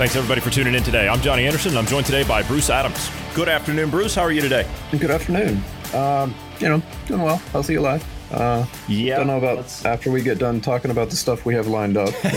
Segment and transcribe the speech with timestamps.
[0.00, 1.06] Thanks everybody for tuning in today.
[1.10, 3.10] I'm Johnny Anderson, and I'm joined today by Bruce Adams.
[3.34, 4.14] Good afternoon, Bruce.
[4.14, 4.66] How are you today?
[4.92, 5.62] Good afternoon.
[5.92, 7.36] Um, you know, doing well.
[7.52, 8.02] Healthy, alive.
[8.32, 11.52] Uh, Yeah, Don't know about let's- after we get done talking about the stuff we
[11.54, 12.14] have lined up.
[12.24, 12.30] you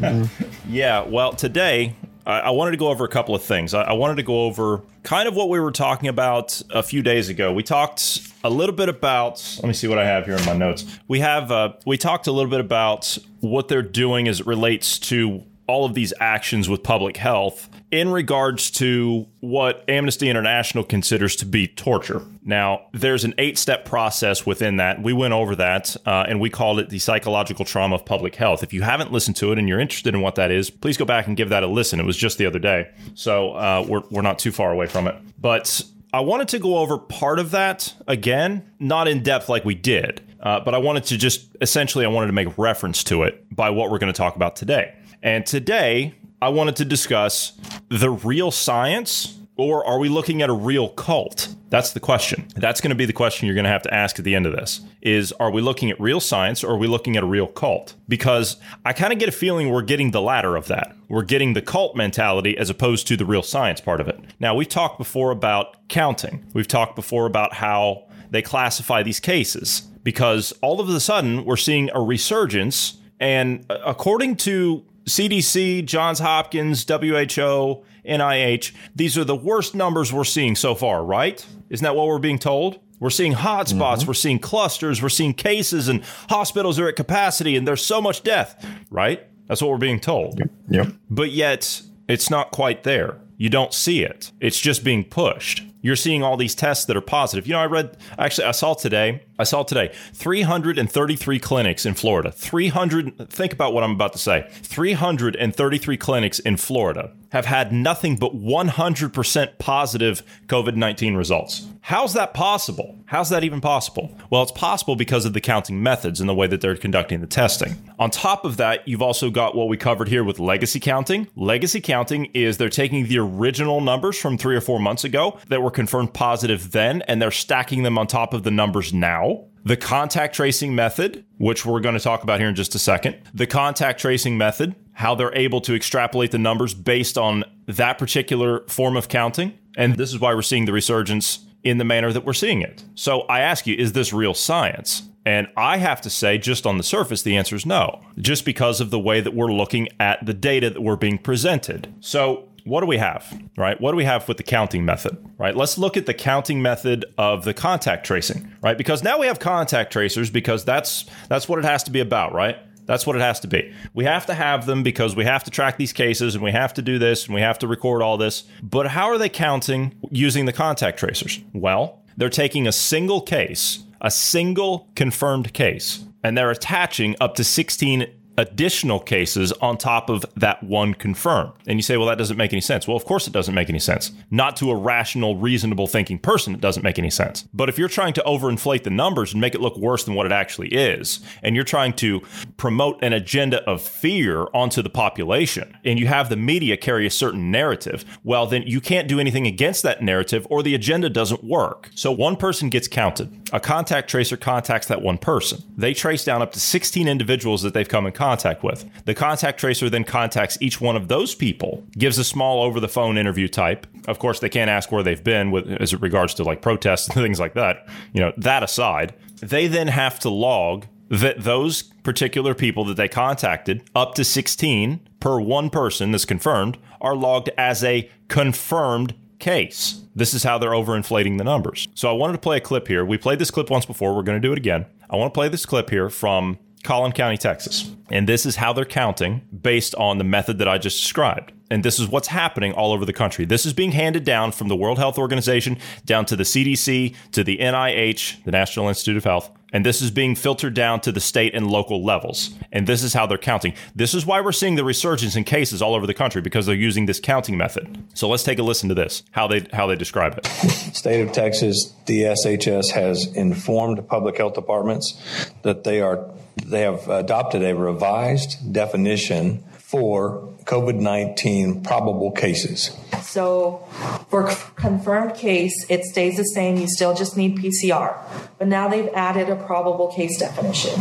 [0.00, 0.28] know.
[0.68, 1.94] Yeah, well, today
[2.26, 3.72] I, I wanted to go over a couple of things.
[3.72, 7.00] I, I wanted to go over kind of what we were talking about a few
[7.00, 7.50] days ago.
[7.50, 9.42] We talked a little bit about.
[9.62, 10.84] Let me see what I have here in my notes.
[11.08, 14.98] We have uh, we talked a little bit about what they're doing as it relates
[14.98, 21.36] to all of these actions with public health in regards to what Amnesty International considers
[21.36, 22.22] to be torture.
[22.44, 25.02] Now, there's an eight step process within that.
[25.02, 28.62] We went over that uh, and we called it the psychological trauma of public health.
[28.62, 31.04] If you haven't listened to it and you're interested in what that is, please go
[31.04, 32.00] back and give that a listen.
[32.00, 32.90] It was just the other day.
[33.14, 35.16] So uh, we're, we're not too far away from it.
[35.40, 39.74] But I wanted to go over part of that again, not in depth like we
[39.74, 43.44] did, uh, but I wanted to just essentially, I wanted to make reference to it
[43.54, 44.94] by what we're going to talk about today.
[45.22, 47.52] And today, I wanted to discuss
[47.88, 51.54] the real science, or are we looking at a real cult?
[51.70, 52.46] That's the question.
[52.54, 54.46] That's going to be the question you're going to have to ask at the end
[54.46, 54.82] of this.
[55.02, 57.94] Is are we looking at real science or are we looking at a real cult?
[58.06, 60.94] Because I kind of get a feeling we're getting the latter of that.
[61.08, 64.20] We're getting the cult mentality as opposed to the real science part of it.
[64.38, 66.44] Now, we've talked before about counting.
[66.52, 71.56] We've talked before about how they classify these cases because all of a sudden we're
[71.56, 79.36] seeing a resurgence and uh, according to CDC, Johns Hopkins, WHO, NIH, these are the
[79.36, 81.44] worst numbers we're seeing so far, right?
[81.70, 82.80] Isn't that what we're being told?
[82.98, 84.06] We're seeing hotspots, mm-hmm.
[84.06, 88.22] we're seeing clusters, we're seeing cases, and hospitals are at capacity, and there's so much
[88.22, 89.26] death, right?
[89.46, 90.40] That's what we're being told.
[90.68, 90.88] yep.
[91.10, 93.18] But yet, it's not quite there.
[93.36, 94.32] You don't see it.
[94.40, 95.62] It's just being pushed.
[95.82, 97.46] You're seeing all these tests that are positive.
[97.46, 102.32] You know, I read, actually, I saw today, I saw today 333 clinics in Florida.
[102.32, 104.46] 300, think about what I'm about to say.
[104.50, 111.66] 333 clinics in Florida have had nothing but 100% positive COVID 19 results.
[111.82, 112.98] How's that possible?
[113.06, 114.10] How's that even possible?
[114.30, 117.26] Well, it's possible because of the counting methods and the way that they're conducting the
[117.26, 117.76] testing.
[117.98, 121.28] On top of that, you've also got what we covered here with legacy counting.
[121.36, 125.62] Legacy counting is they're taking the original numbers from three or four months ago that
[125.62, 129.25] were confirmed positive then, and they're stacking them on top of the numbers now.
[129.64, 133.16] The contact tracing method, which we're going to talk about here in just a second.
[133.34, 138.64] The contact tracing method, how they're able to extrapolate the numbers based on that particular
[138.68, 139.58] form of counting.
[139.76, 142.84] And this is why we're seeing the resurgence in the manner that we're seeing it.
[142.94, 145.02] So I ask you, is this real science?
[145.26, 148.80] And I have to say, just on the surface, the answer is no, just because
[148.80, 151.92] of the way that we're looking at the data that we're being presented.
[151.98, 153.80] So, what do we have, right?
[153.80, 155.56] What do we have with the counting method, right?
[155.56, 158.76] Let's look at the counting method of the contact tracing, right?
[158.76, 162.34] Because now we have contact tracers because that's that's what it has to be about,
[162.34, 162.58] right?
[162.84, 163.72] That's what it has to be.
[163.94, 166.74] We have to have them because we have to track these cases and we have
[166.74, 168.44] to do this and we have to record all this.
[168.62, 171.40] But how are they counting using the contact tracers?
[171.52, 177.44] Well, they're taking a single case, a single confirmed case, and they're attaching up to
[177.44, 178.06] 16
[178.38, 181.52] additional cases on top of that one confirmed.
[181.66, 182.86] And you say, well, that doesn't make any sense.
[182.86, 184.12] Well, of course it doesn't make any sense.
[184.30, 187.42] Not to a rational, reasonable thinking person, it doesn't make any sense.
[187.54, 190.26] But if you're trying to overinflate the numbers and make it look worse than what
[190.26, 192.22] it actually is, and you're trying to
[192.56, 197.10] promote an agenda of fear onto the population, and you have the media carry a
[197.10, 201.42] certain narrative, well, then you can't do anything against that narrative or the agenda doesn't
[201.42, 201.90] work.
[201.94, 203.32] So one person gets counted.
[203.52, 205.62] A contact tracer contacts that one person.
[205.76, 208.25] They trace down up to 16 individuals that they've come in contact
[208.62, 208.88] with.
[209.04, 212.88] The contact tracer then contacts each one of those people, gives a small over the
[212.88, 213.86] phone interview type.
[214.08, 217.08] Of course, they can't ask where they've been with as it regards to like protests
[217.08, 217.86] and things like that.
[218.12, 223.08] You know, that aside, they then have to log that those particular people that they
[223.08, 230.02] contacted, up to 16 per one person that's confirmed, are logged as a confirmed case.
[230.14, 231.88] This is how they're overinflating the numbers.
[231.94, 233.04] So I wanted to play a clip here.
[233.04, 234.14] We played this clip once before.
[234.14, 234.86] We're going to do it again.
[235.10, 237.90] I want to play this clip here from Collin County, Texas.
[238.10, 241.52] And this is how they're counting based on the method that I just described.
[241.68, 243.44] And this is what's happening all over the country.
[243.44, 247.42] This is being handed down from the World Health Organization down to the CDC, to
[247.42, 251.18] the NIH, the National Institute of Health, And this is being filtered down to the
[251.18, 252.54] state and local levels.
[252.70, 253.74] And this is how they're counting.
[253.96, 256.74] This is why we're seeing the resurgence in cases all over the country because they're
[256.76, 258.04] using this counting method.
[258.14, 260.46] So let's take a listen to this, how they how they describe it.
[260.46, 265.20] State of Texas, DSHS has informed public health departments
[265.62, 266.30] that they are
[266.64, 272.96] they have adopted a revised definition for COVID 19 probable cases.
[273.22, 273.86] So,
[274.28, 276.76] for confirmed case, it stays the same.
[276.76, 278.20] You still just need PCR.
[278.58, 281.00] But now they've added a probable case definition.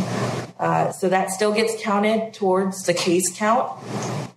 [0.60, 3.72] Uh, so that still gets counted towards the case count.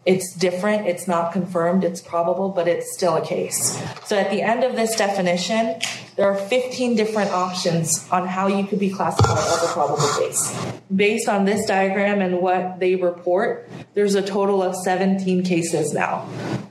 [0.05, 0.87] It's different.
[0.87, 1.85] It's not confirmed.
[1.85, 3.79] It's probable, but it's still a case.
[4.07, 5.81] So at the end of this definition,
[6.17, 10.57] there are 15 different options on how you could be classified as a probable case.
[10.95, 14.75] Based on this diagram and what they report, there's a total of
[15.19, 16.21] 17 cases now.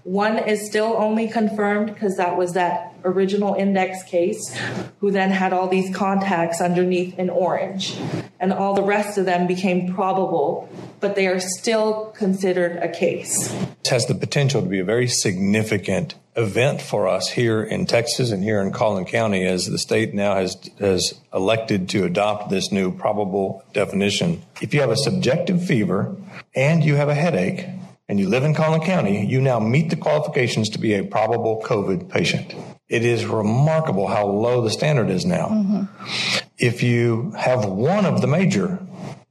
[0.04, 4.56] One is still only confirmed because that was that original index case,
[5.00, 7.98] who then had all these contacts underneath in orange.
[8.40, 13.54] And all the rest of them became probable, but they are still considered a case.
[13.82, 18.32] It has the potential to be a very significant event for us here in Texas
[18.32, 22.72] and here in Collin County as the state now has has elected to adopt this
[22.72, 24.44] new probable definition.
[24.62, 26.16] If you have a subjective fever
[26.56, 27.66] and you have a headache
[28.10, 31.62] and you live in Collin County, you now meet the qualifications to be a probable
[31.64, 32.56] COVID patient.
[32.88, 35.50] It is remarkable how low the standard is now.
[35.50, 36.46] Mm-hmm.
[36.58, 38.80] If you have one of the major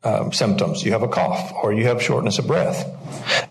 [0.04, 2.92] um, symptoms, you have a cough or you have shortness of breath,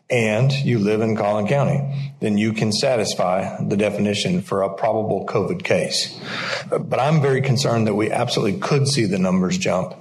[0.10, 5.25] and you live in Collin County, then you can satisfy the definition for a probable
[5.25, 6.18] COVID case.
[6.69, 9.95] But I'm very concerned that we absolutely could see the numbers jump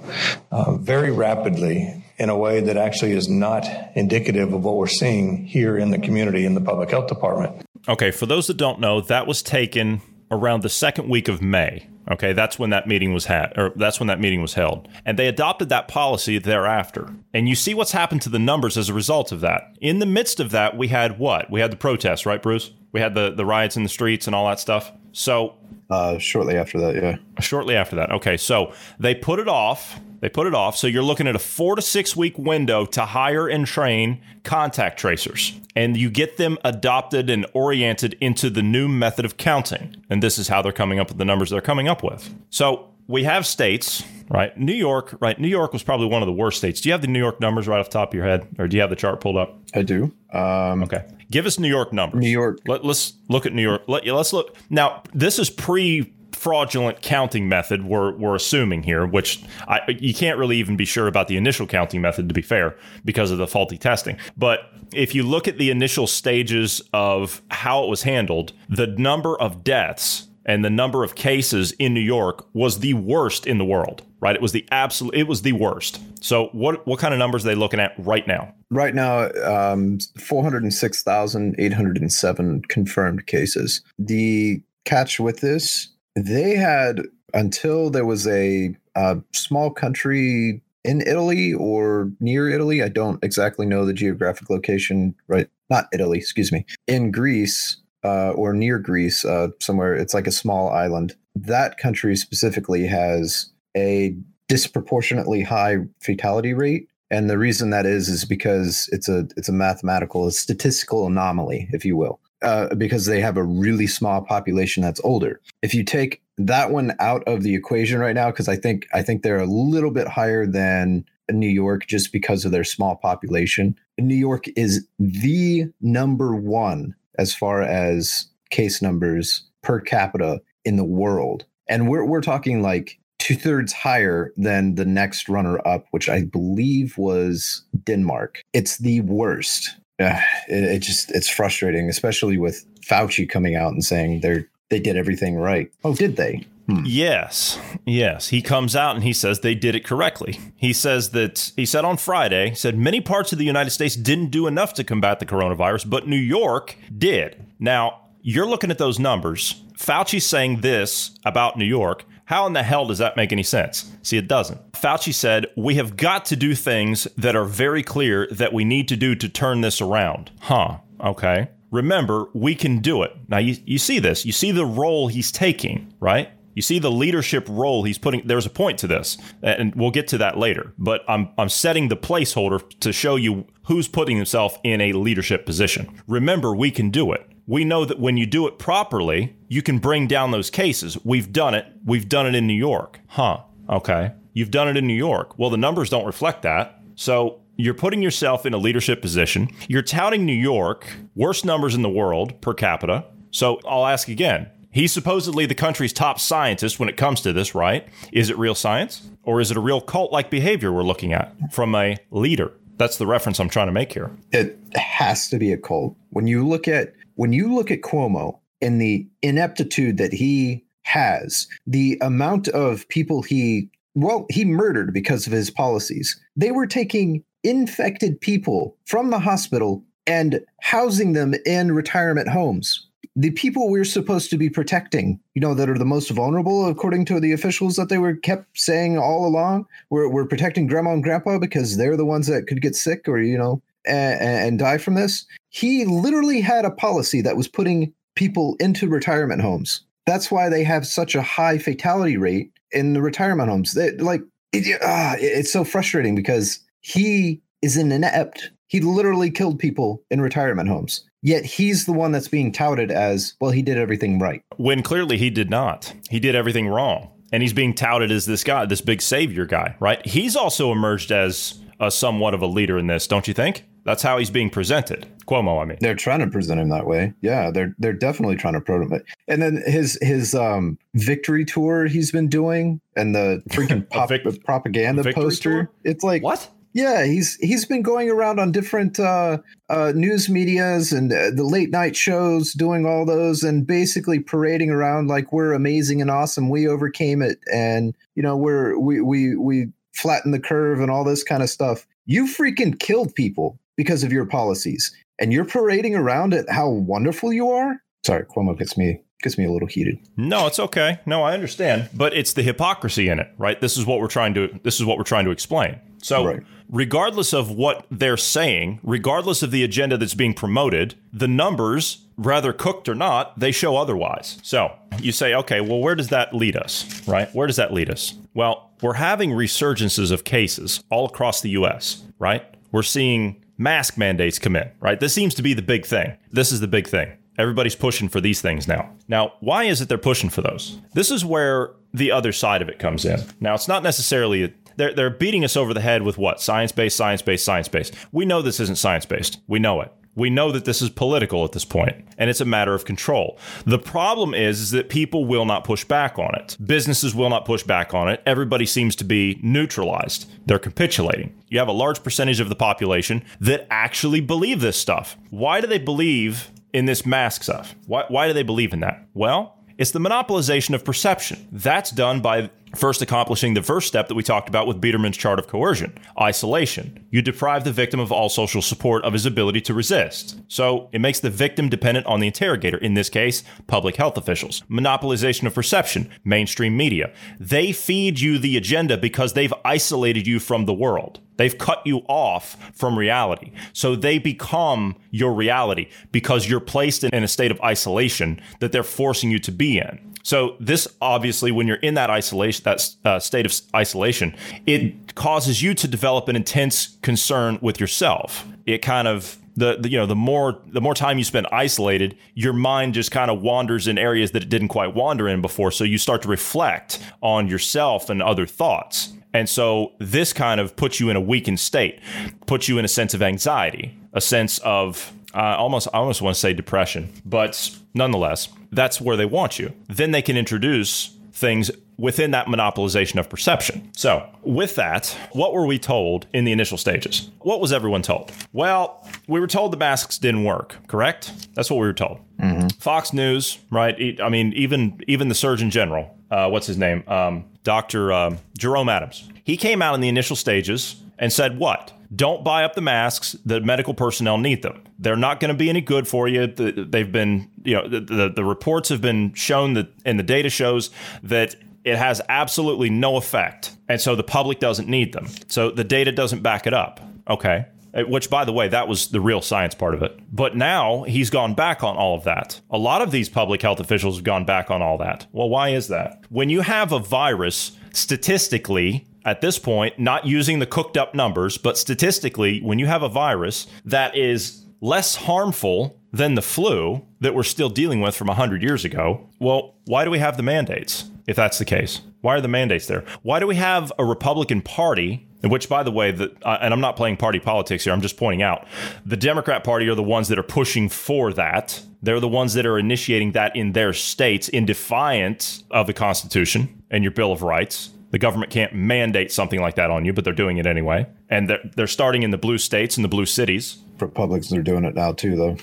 [0.51, 3.65] uh, very rapidly in a way that actually is not
[3.95, 7.65] indicative of what we're seeing here in the community in the public health department.
[7.87, 10.01] Okay, for those that don't know, that was taken
[10.31, 11.87] around the second week of May.
[12.11, 15.17] Okay, that's when that meeting was had, or that's when that meeting was held, and
[15.17, 17.09] they adopted that policy thereafter.
[17.33, 19.75] And you see what's happened to the numbers as a result of that.
[19.81, 21.49] In the midst of that, we had what?
[21.49, 22.71] We had the protests, right, Bruce?
[22.91, 24.91] We had the the riots in the streets and all that stuff.
[25.13, 25.55] So,
[25.89, 27.17] uh, shortly after that, yeah.
[27.39, 28.37] Shortly after that, okay.
[28.37, 30.77] So they put it off they put it off.
[30.77, 34.99] So you're looking at a four to six week window to hire and train contact
[34.99, 35.59] tracers.
[35.75, 39.95] And you get them adopted and oriented into the new method of counting.
[40.09, 42.33] And this is how they're coming up with the numbers they're coming up with.
[42.49, 44.57] So we have states, right?
[44.57, 45.39] New York, right?
[45.39, 46.81] New York was probably one of the worst states.
[46.81, 48.47] Do you have the New York numbers right off the top of your head?
[48.57, 49.59] Or do you have the chart pulled up?
[49.73, 50.11] I do.
[50.31, 51.05] Um, okay.
[51.29, 52.21] Give us New York numbers.
[52.21, 52.59] New York.
[52.67, 53.83] Let, us look at New York.
[53.87, 54.55] Let, let's look.
[54.69, 60.37] Now, this is pre fraudulent counting method we're, we're assuming here, which I, you can't
[60.37, 63.47] really even be sure about the initial counting method, to be fair, because of the
[63.47, 64.17] faulty testing.
[64.37, 69.39] But if you look at the initial stages of how it was handled, the number
[69.39, 73.65] of deaths and the number of cases in New York was the worst in the
[73.65, 74.35] world, right?
[74.35, 75.99] It was the absolute, it was the worst.
[76.21, 78.53] So what, what kind of numbers are they looking at right now?
[78.69, 83.81] Right now, um, 406,807 confirmed cases.
[83.97, 87.01] The catch with this they had
[87.33, 92.81] until there was a, a small country in Italy or near Italy.
[92.81, 95.15] I don't exactly know the geographic location.
[95.27, 96.17] Right, not Italy.
[96.17, 96.65] Excuse me.
[96.87, 99.95] In Greece uh, or near Greece, uh, somewhere.
[99.95, 101.15] It's like a small island.
[101.35, 104.15] That country specifically has a
[104.47, 109.53] disproportionately high fatality rate and the reason that is is because it's a it's a
[109.53, 114.83] mathematical a statistical anomaly if you will uh, because they have a really small population
[114.83, 115.41] that's older.
[115.61, 119.01] If you take that one out of the equation right now, because I think I
[119.01, 123.75] think they're a little bit higher than New York just because of their small population.
[123.97, 130.83] New York is the number one as far as case numbers per capita in the
[130.83, 136.09] world, and we're we're talking like two thirds higher than the next runner up, which
[136.09, 138.43] I believe was Denmark.
[138.53, 143.83] It's the worst yeah, it, it just it's frustrating, especially with Fauci coming out and
[143.83, 145.71] saying they're they did everything right.
[145.83, 146.45] Oh, did they?
[146.67, 146.81] Hmm.
[146.83, 148.29] Yes, yes.
[148.29, 150.39] He comes out and he says they did it correctly.
[150.55, 154.31] He says that he said on Friday, said many parts of the United States didn't
[154.31, 157.45] do enough to combat the coronavirus, but New York did.
[157.59, 159.61] Now, you're looking at those numbers.
[159.77, 162.05] Fauci's saying this about New York.
[162.25, 163.91] How in the hell does that make any sense?
[164.01, 164.71] See, it doesn't.
[164.73, 168.87] Fauci said, We have got to do things that are very clear that we need
[168.89, 170.31] to do to turn this around.
[170.41, 170.77] Huh.
[170.99, 171.49] Okay.
[171.71, 173.15] Remember, we can do it.
[173.27, 174.25] Now, you, you see this.
[174.25, 176.29] You see the role he's taking, right?
[176.55, 178.25] You see the leadership role he's putting.
[178.25, 180.73] There's a point to this, and we'll get to that later.
[180.77, 185.45] But I'm I'm setting the placeholder to show you who's putting himself in a leadership
[185.45, 186.01] position.
[186.07, 189.79] Remember, we can do it we know that when you do it properly, you can
[189.79, 190.97] bring down those cases.
[191.03, 191.65] We've done it.
[191.85, 192.99] We've done it in New York.
[193.07, 193.41] Huh.
[193.69, 194.11] Okay.
[194.33, 195.37] You've done it in New York.
[195.37, 196.81] Well, the numbers don't reflect that.
[196.95, 199.49] So you're putting yourself in a leadership position.
[199.67, 203.05] You're touting New York, worst numbers in the world per capita.
[203.31, 204.49] So I'll ask again.
[204.71, 207.87] He's supposedly the country's top scientist when it comes to this, right?
[208.11, 209.09] Is it real science?
[209.23, 212.51] Or is it a real cult like behavior we're looking at from a leader?
[212.77, 214.11] That's the reference I'm trying to make here.
[214.33, 215.95] It has to be a cult.
[216.09, 221.47] When you look at when you look at Cuomo and the ineptitude that he has,
[221.65, 226.19] the amount of people he well, he murdered because of his policies.
[226.35, 232.85] They were taking infected people from the hospital and housing them in retirement homes.
[233.15, 237.05] The people we're supposed to be protecting, you know, that are the most vulnerable, according
[237.05, 241.03] to the officials that they were kept saying all along, we're, we're protecting grandma and
[241.03, 244.77] grandpa because they're the ones that could get sick or, you know, and, and die
[244.77, 245.25] from this.
[245.55, 249.85] He literally had a policy that was putting people into retirement homes.
[250.05, 253.71] That's why they have such a high fatality rate in the retirement homes.
[253.71, 254.21] They, like,
[254.51, 258.51] it, uh, it's so frustrating because he is an inept.
[258.67, 261.05] He literally killed people in retirement homes.
[261.21, 264.41] Yet he's the one that's being touted as, well, he did everything right.
[264.57, 265.93] When clearly he did not.
[266.09, 267.11] He did everything wrong.
[267.31, 270.05] And he's being touted as this guy, this big savior guy, right?
[270.05, 273.63] He's also emerged as a somewhat of a leader in this, don't you think?
[273.85, 275.07] That's how he's being presented.
[275.27, 275.77] Cuomo, I mean.
[275.79, 277.13] They're trying to present him that way.
[277.21, 279.05] Yeah, they're they're definitely trying to promote it.
[279.27, 284.43] And then his his um victory tour he's been doing and the freaking pop, vic-
[284.43, 285.51] propaganda poster.
[285.51, 285.71] Tour?
[285.83, 286.49] It's like what?
[286.73, 289.37] Yeah, he's he's been going around on different uh,
[289.69, 294.71] uh, news medias and uh, the late night shows, doing all those, and basically parading
[294.71, 296.49] around like we're amazing and awesome.
[296.49, 301.05] We overcame it, and you know we're we we we flattened the curve and all
[301.05, 301.87] this kind of stuff.
[302.07, 307.31] You freaking killed people because of your policies, and you're parading around at how wonderful
[307.31, 307.75] you are.
[308.05, 309.97] Sorry, Cuomo gets me gets me a little heated.
[310.17, 310.99] No, it's okay.
[311.05, 313.59] No, I understand, but it's the hypocrisy in it, right?
[313.59, 315.79] This is what we're trying to this is what we're trying to explain.
[316.05, 316.43] So, right.
[316.69, 322.53] regardless of what they're saying, regardless of the agenda that's being promoted, the numbers, rather
[322.53, 324.37] cooked or not, they show otherwise.
[324.43, 327.33] So, you say, okay, well, where does that lead us, right?
[327.33, 328.13] Where does that lead us?
[328.35, 332.45] Well, we're having resurgences of cases all across the US, right?
[332.71, 334.99] We're seeing mask mandates come in, right?
[334.99, 336.17] This seems to be the big thing.
[336.31, 337.11] This is the big thing.
[337.37, 338.89] Everybody's pushing for these things now.
[339.07, 340.79] Now, why is it they're pushing for those?
[340.93, 343.19] This is where the other side of it comes in.
[343.39, 346.95] Now, it's not necessarily they're they're beating us over the head with what science based,
[346.95, 347.93] science based, science based.
[348.11, 349.39] We know this isn't science based.
[349.47, 349.91] We know it.
[350.15, 353.37] We know that this is political at this point, and it's a matter of control.
[353.65, 356.57] The problem is, is that people will not push back on it.
[356.65, 358.23] Businesses will not push back on it.
[358.25, 360.29] Everybody seems to be neutralized.
[360.45, 361.35] They're capitulating.
[361.49, 365.17] You have a large percentage of the population that actually believe this stuff.
[365.29, 367.75] Why do they believe in this mask stuff?
[367.85, 369.05] Why, why do they believe in that?
[369.13, 371.47] Well, it's the monopolization of perception.
[371.51, 375.39] That's done by first accomplishing the first step that we talked about with Biderman's chart
[375.39, 377.05] of coercion isolation.
[377.09, 380.39] You deprive the victim of all social support of his ability to resist.
[380.47, 384.61] So it makes the victim dependent on the interrogator, in this case, public health officials.
[384.69, 387.13] Monopolization of perception, mainstream media.
[387.39, 391.19] They feed you the agenda because they've isolated you from the world.
[391.37, 393.51] They've cut you off from reality.
[393.73, 398.83] So they become your reality because you're placed in a state of isolation that they're
[398.83, 400.14] forcing you to be in.
[400.25, 405.61] So this obviously, when you're in that isolation, that uh, state of isolation, it causes
[405.61, 408.43] you to develop an intense concern with yourself.
[408.65, 412.17] It kind of the, the, you know the more the more time you spend isolated
[412.33, 415.71] your mind just kind of wanders in areas that it didn't quite wander in before
[415.71, 420.75] so you start to reflect on yourself and other thoughts and so this kind of
[420.75, 422.01] puts you in a weakened state
[422.47, 426.35] puts you in a sense of anxiety a sense of uh, almost I almost want
[426.35, 429.73] to say depression but nonetheless that's where they want you.
[429.87, 433.89] Then they can introduce things within that monopolization of perception.
[433.95, 437.29] So, with that, what were we told in the initial stages?
[437.39, 438.31] What was everyone told?
[438.53, 441.53] Well, we were told the masks didn't work, correct?
[441.55, 442.19] That's what we were told.
[442.39, 442.67] Mm-hmm.
[442.79, 444.19] Fox News, right?
[444.21, 447.03] I mean, even even the Surgeon General, uh, what's his name?
[447.07, 448.11] Um, Dr.
[448.11, 449.29] Um, Jerome Adams.
[449.45, 451.93] He came out in the initial stages and said what?
[452.13, 453.35] Don't buy up the masks.
[453.45, 454.83] The medical personnel need them.
[454.97, 456.47] They're not going to be any good for you.
[456.47, 460.49] They've been, you know, the, the, the reports have been shown that, and the data
[460.49, 460.89] shows
[461.21, 463.77] that it has absolutely no effect.
[463.87, 465.27] And so the public doesn't need them.
[465.47, 466.99] So the data doesn't back it up.
[467.29, 467.67] Okay.
[467.93, 470.19] Uh, which, by the way, that was the real science part of it.
[470.35, 472.59] But now he's gone back on all of that.
[472.71, 475.27] A lot of these public health officials have gone back on all that.
[475.31, 476.23] Well, why is that?
[476.29, 481.57] When you have a virus, statistically, at this point, not using the cooked up numbers,
[481.57, 487.33] but statistically, when you have a virus that is less harmful than the flu that
[487.33, 491.09] we're still dealing with from 100 years ago, well, why do we have the mandates
[491.27, 492.01] if that's the case?
[492.21, 493.03] Why are the mandates there?
[493.23, 495.27] Why do we have a Republican Party?
[495.43, 497.93] Which, by the way, the, uh, and I'm not playing party politics here.
[497.93, 498.65] I'm just pointing out
[499.05, 501.83] the Democrat Party are the ones that are pushing for that.
[502.01, 506.83] They're the ones that are initiating that in their states in defiance of the Constitution
[506.89, 507.91] and your Bill of Rights.
[508.15, 511.05] The government can't mandate something like that on you, but they're doing it anyway.
[511.29, 513.79] And they're, they're starting in the blue states and the blue cities.
[513.99, 515.57] Republicans are doing it now too, though.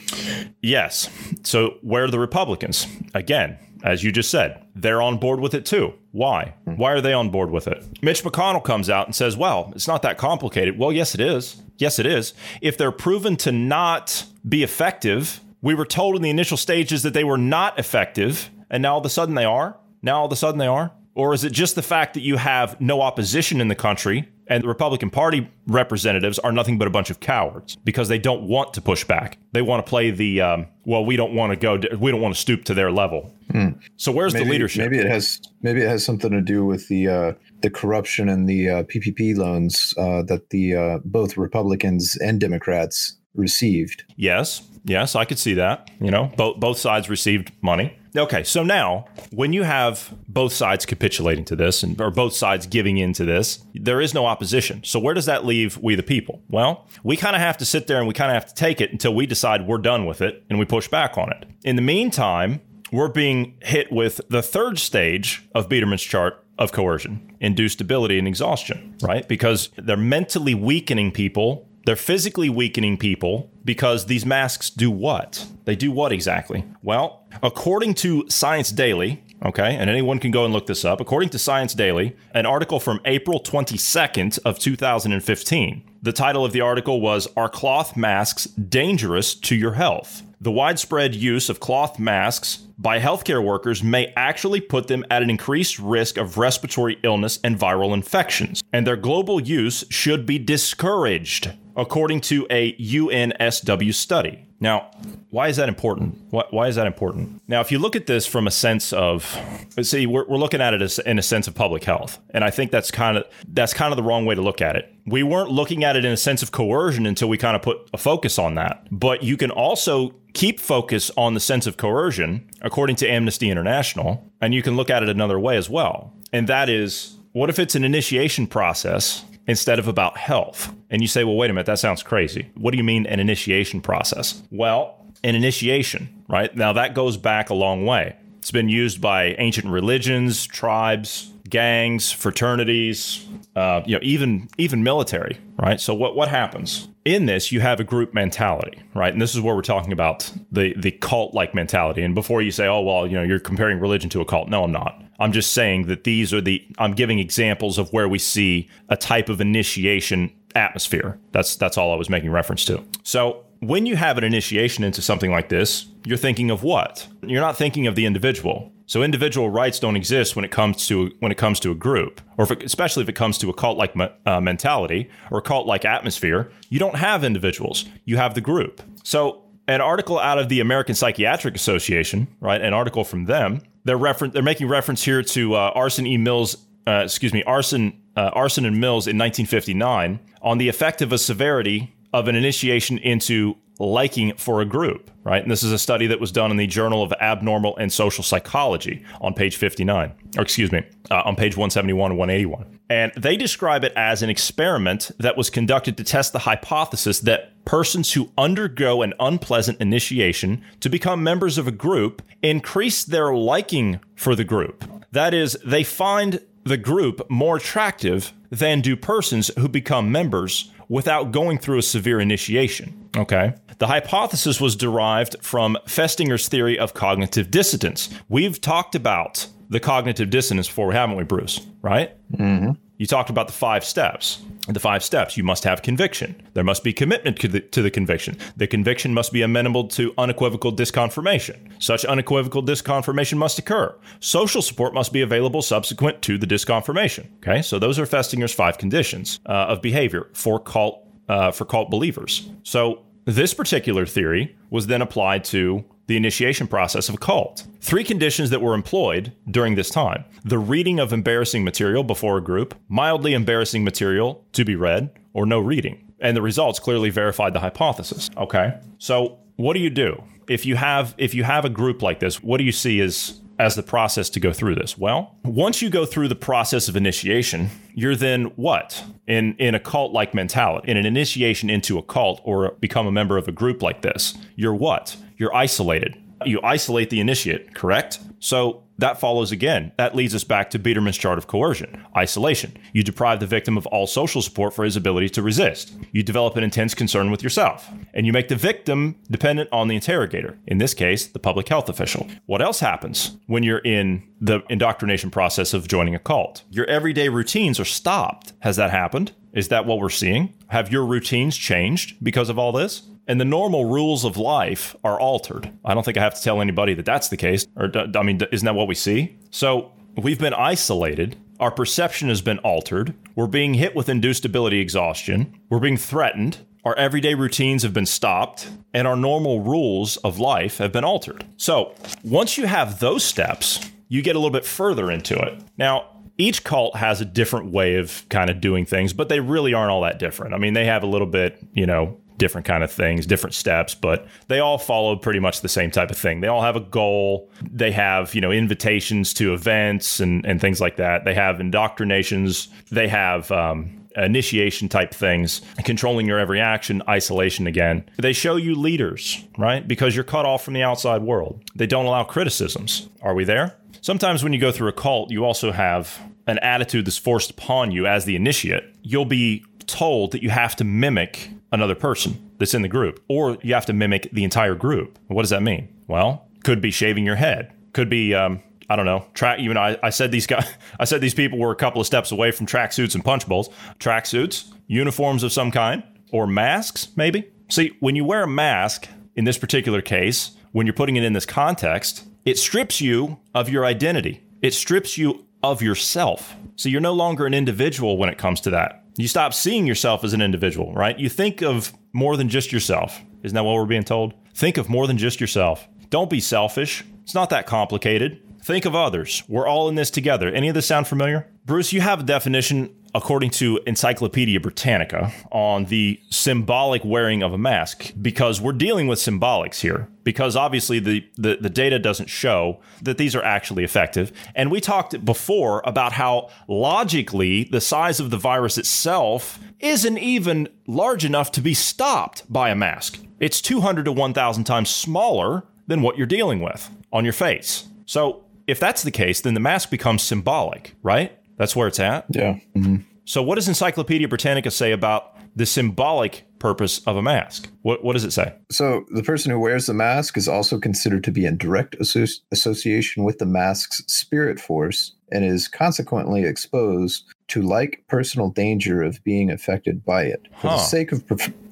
[0.60, 1.08] Yes.
[1.44, 2.86] So where are the Republicans?
[3.14, 5.94] Again, as you just said, they're on board with it too.
[6.10, 6.52] Why?
[6.64, 7.86] Why are they on board with it?
[8.02, 10.78] Mitch McConnell comes out and says, well, it's not that complicated.
[10.78, 11.62] Well, yes, it is.
[11.78, 12.34] Yes, it is.
[12.60, 17.14] If they're proven to not be effective, we were told in the initial stages that
[17.14, 19.78] they were not effective, and now all of a sudden they are.
[20.02, 20.92] Now all of a sudden they are.
[21.14, 24.64] Or is it just the fact that you have no opposition in the country and
[24.64, 28.74] the Republican Party representatives are nothing but a bunch of cowards because they don't want
[28.74, 29.38] to push back.
[29.52, 31.04] They want to play the um, well.
[31.04, 31.80] We don't want to go.
[31.98, 33.34] We don't want to stoop to their level.
[33.50, 33.70] Hmm.
[33.96, 34.90] So where's maybe, the leadership?
[34.90, 35.40] Maybe it has.
[35.62, 39.36] Maybe it has something to do with the uh, the corruption and the uh, PPP
[39.36, 44.04] loans uh, that the uh, both Republicans and Democrats received.
[44.16, 45.90] Yes, yes, I could see that.
[46.00, 47.96] You know, both both sides received money.
[48.16, 52.66] Okay, so now when you have both sides capitulating to this and or both sides
[52.66, 54.84] giving in to this, there is no opposition.
[54.84, 56.42] So where does that leave we the people?
[56.48, 58.80] Well, we kind of have to sit there and we kind of have to take
[58.80, 61.46] it until we decide we're done with it and we push back on it.
[61.64, 67.34] In the meantime, we're being hit with the third stage of Biderman's chart of coercion,
[67.40, 69.26] induced debility and exhaustion, right?
[69.26, 75.46] Because they're mentally weakening people they're physically weakening people because these masks do what?
[75.64, 76.64] They do what exactly?
[76.82, 81.00] Well, according to Science Daily, okay, and anyone can go and look this up.
[81.00, 85.82] According to Science Daily, an article from April 22nd of 2015.
[86.02, 90.22] The title of the article was Are cloth masks dangerous to your health?
[90.40, 95.30] The widespread use of cloth masks by healthcare workers may actually put them at an
[95.30, 101.52] increased risk of respiratory illness and viral infections, and their global use should be discouraged
[101.76, 104.46] according to a UNSW study.
[104.62, 104.90] Now,
[105.30, 106.20] why is that important?
[106.30, 107.42] Why, is that important?
[107.48, 109.36] Now, if you look at this from a sense of,
[109.80, 112.50] see, we're, we're looking at it as, in a sense of public health, and I
[112.50, 114.92] think that's kind of that's kind of the wrong way to look at it.
[115.04, 117.90] We weren't looking at it in a sense of coercion until we kind of put
[117.92, 118.86] a focus on that.
[118.92, 124.24] But you can also keep focus on the sense of coercion, according to Amnesty International,
[124.40, 127.58] and you can look at it another way as well, and that is, what if
[127.58, 130.74] it's an initiation process instead of about health.
[130.90, 132.50] And you say, well, wait a minute, that sounds crazy.
[132.54, 134.42] What do you mean an initiation process?
[134.50, 136.54] Well, an initiation, right?
[136.54, 138.16] Now that goes back a long way.
[138.38, 145.38] It's been used by ancient religions, tribes, gangs, fraternities, uh, you know, even even military,
[145.58, 145.80] right?
[145.80, 147.52] So what what happens in this?
[147.52, 149.12] You have a group mentality, right?
[149.12, 152.02] And this is where we're talking about the the cult like mentality.
[152.02, 154.48] And before you say, oh well, you know, you're comparing religion to a cult.
[154.48, 155.02] No, I'm not.
[155.18, 158.96] I'm just saying that these are the I'm giving examples of where we see a
[158.96, 161.18] type of initiation atmosphere.
[161.32, 162.82] That's that's all I was making reference to.
[163.02, 167.06] So when you have an initiation into something like this, you're thinking of what?
[167.22, 168.72] You're not thinking of the individual.
[168.86, 172.20] So individual rights don't exist when it comes to when it comes to a group,
[172.36, 173.94] or if it, especially if it comes to a cult-like
[174.26, 176.50] uh, mentality or a cult-like atmosphere.
[176.68, 178.82] You don't have individuals; you have the group.
[179.04, 182.60] So an article out of the American Psychiatric Association, right?
[182.60, 186.16] An article from them they're refer- they're making reference here to uh, Arson E.
[186.16, 191.12] Mills, uh, excuse me, Arson uh, Arson and Mills in 1959 on the effect of
[191.12, 195.42] a severity of an initiation into liking for a group, right?
[195.42, 198.22] And this is a study that was done in the Journal of Abnormal and Social
[198.22, 202.78] Psychology on page 59, or excuse me, uh, on page 171 and 181.
[202.90, 207.64] And they describe it as an experiment that was conducted to test the hypothesis that
[207.64, 214.00] persons who undergo an unpleasant initiation to become members of a group increase their liking
[214.14, 214.84] for the group.
[215.12, 221.32] That is, they find the group more attractive than do persons who become members without
[221.32, 223.08] going through a severe initiation.
[223.16, 223.54] Okay.
[223.78, 228.08] The hypothesis was derived from Festinger's theory of cognitive dissonance.
[228.28, 231.60] We've talked about the cognitive dissonance before, haven't we, Bruce?
[231.80, 232.16] Right?
[232.32, 232.72] Mm-hmm.
[232.98, 234.42] You talked about the five steps.
[234.68, 236.40] The five steps you must have conviction.
[236.54, 238.36] There must be commitment to the, to the conviction.
[238.56, 241.58] The conviction must be amenable to unequivocal disconfirmation.
[241.82, 243.94] Such unequivocal disconfirmation must occur.
[244.20, 247.26] Social support must be available subsequent to the disconfirmation.
[247.38, 251.90] Okay, so those are Festinger's five conditions uh, of behavior for cult uh, for cult
[251.90, 252.48] believers.
[252.62, 257.66] So this particular theory was then applied to the initiation process of a cult.
[257.80, 262.42] Three conditions that were employed during this time the reading of embarrassing material before a
[262.42, 266.12] group, mildly embarrassing material to be read, or no reading.
[266.20, 268.28] And the results clearly verified the hypothesis.
[268.36, 268.78] Okay.
[268.98, 270.22] So what do you do?
[270.50, 273.40] If you have if you have a group like this, what do you see as
[273.62, 274.98] as the process to go through this?
[274.98, 279.04] Well, once you go through the process of initiation, you're then what?
[279.28, 283.12] In in a cult like mentality, in an initiation into a cult or become a
[283.12, 285.16] member of a group like this, you're what?
[285.36, 286.20] You're isolated.
[286.44, 288.18] You isolate the initiate, correct?
[288.40, 289.92] So that follows again.
[289.96, 292.76] That leads us back to Biderman's chart of coercion isolation.
[292.92, 295.94] You deprive the victim of all social support for his ability to resist.
[296.12, 297.88] You develop an intense concern with yourself.
[298.14, 301.88] And you make the victim dependent on the interrogator, in this case, the public health
[301.88, 302.28] official.
[302.46, 306.64] What else happens when you're in the indoctrination process of joining a cult?
[306.70, 308.52] Your everyday routines are stopped.
[308.60, 309.32] Has that happened?
[309.52, 310.54] Is that what we're seeing?
[310.68, 313.02] Have your routines changed because of all this?
[313.28, 315.72] And the normal rules of life are altered.
[315.84, 317.66] I don't think I have to tell anybody that that's the case.
[317.76, 319.36] Or, I mean, isn't that what we see?
[319.50, 321.36] So we've been isolated.
[321.60, 323.14] Our perception has been altered.
[323.36, 325.56] We're being hit with induced debility exhaustion.
[325.68, 326.58] We're being threatened.
[326.84, 331.44] Our everyday routines have been stopped, and our normal rules of life have been altered.
[331.56, 335.62] So once you have those steps, you get a little bit further into it.
[335.78, 336.06] Now,
[336.38, 339.92] each cult has a different way of kind of doing things, but they really aren't
[339.92, 340.54] all that different.
[340.54, 343.94] I mean, they have a little bit, you know, different kind of things, different steps,
[343.94, 346.40] but they all follow pretty much the same type of thing.
[346.40, 347.48] They all have a goal.
[347.62, 351.24] They have, you know, invitations to events and, and things like that.
[351.24, 352.66] They have indoctrinations.
[352.90, 358.04] They have um, initiation type things, controlling your every action, isolation again.
[358.18, 359.86] They show you leaders, right?
[359.86, 361.62] Because you're cut off from the outside world.
[361.76, 363.08] They don't allow criticisms.
[363.22, 363.76] Are we there?
[364.00, 367.92] Sometimes when you go through a cult, you also have an attitude that's forced upon
[367.92, 368.82] you as the initiate.
[369.02, 373.58] You'll be told that you have to mimic another person that's in the group, or
[373.62, 375.18] you have to mimic the entire group.
[375.26, 375.88] What does that mean?
[376.06, 379.26] Well, could be shaving your head, could be um, I don't know.
[379.32, 379.58] Track.
[379.58, 380.70] Even I, I said these guys.
[381.00, 383.70] I said these people were a couple of steps away from tracksuits and punch bowls.
[383.98, 387.50] Tracksuits, uniforms of some kind, or masks, maybe.
[387.70, 391.32] See, when you wear a mask in this particular case, when you're putting it in
[391.32, 394.42] this context, it strips you of your identity.
[394.60, 396.54] It strips you of yourself.
[396.76, 399.01] So you're no longer an individual when it comes to that.
[399.16, 401.18] You stop seeing yourself as an individual, right?
[401.18, 403.20] You think of more than just yourself.
[403.42, 404.34] Isn't that what we're being told?
[404.54, 405.88] Think of more than just yourself.
[406.08, 407.04] Don't be selfish.
[407.22, 408.42] It's not that complicated.
[408.62, 409.42] Think of others.
[409.48, 410.48] We're all in this together.
[410.48, 411.48] Any of this sound familiar?
[411.66, 417.58] Bruce, you have a definition according to Encyclopedia Britannica, on the symbolic wearing of a
[417.58, 420.08] mask because we're dealing with symbolics here.
[420.24, 424.32] Because obviously the, the, the, data doesn't show that these are actually effective.
[424.54, 430.68] And we talked before about how logically the size of the virus itself isn't even
[430.86, 433.18] large enough to be stopped by a mask.
[433.40, 437.88] It's 200 to 1,000 times smaller than what you're dealing with on your face.
[438.06, 441.36] So if that's the case, then the mask becomes symbolic, right?
[441.62, 442.26] That's where it's at.
[442.30, 442.58] Yeah.
[442.74, 442.96] Mm-hmm.
[443.24, 447.70] So, what does Encyclopedia Britannica say about the symbolic purpose of a mask?
[447.82, 448.52] What, what does it say?
[448.68, 452.26] So, the person who wears the mask is also considered to be in direct asso-
[452.50, 459.22] association with the mask's spirit force and is consequently exposed to like personal danger of
[459.22, 460.48] being affected by it.
[460.60, 460.76] For huh.
[460.78, 461.22] the sake of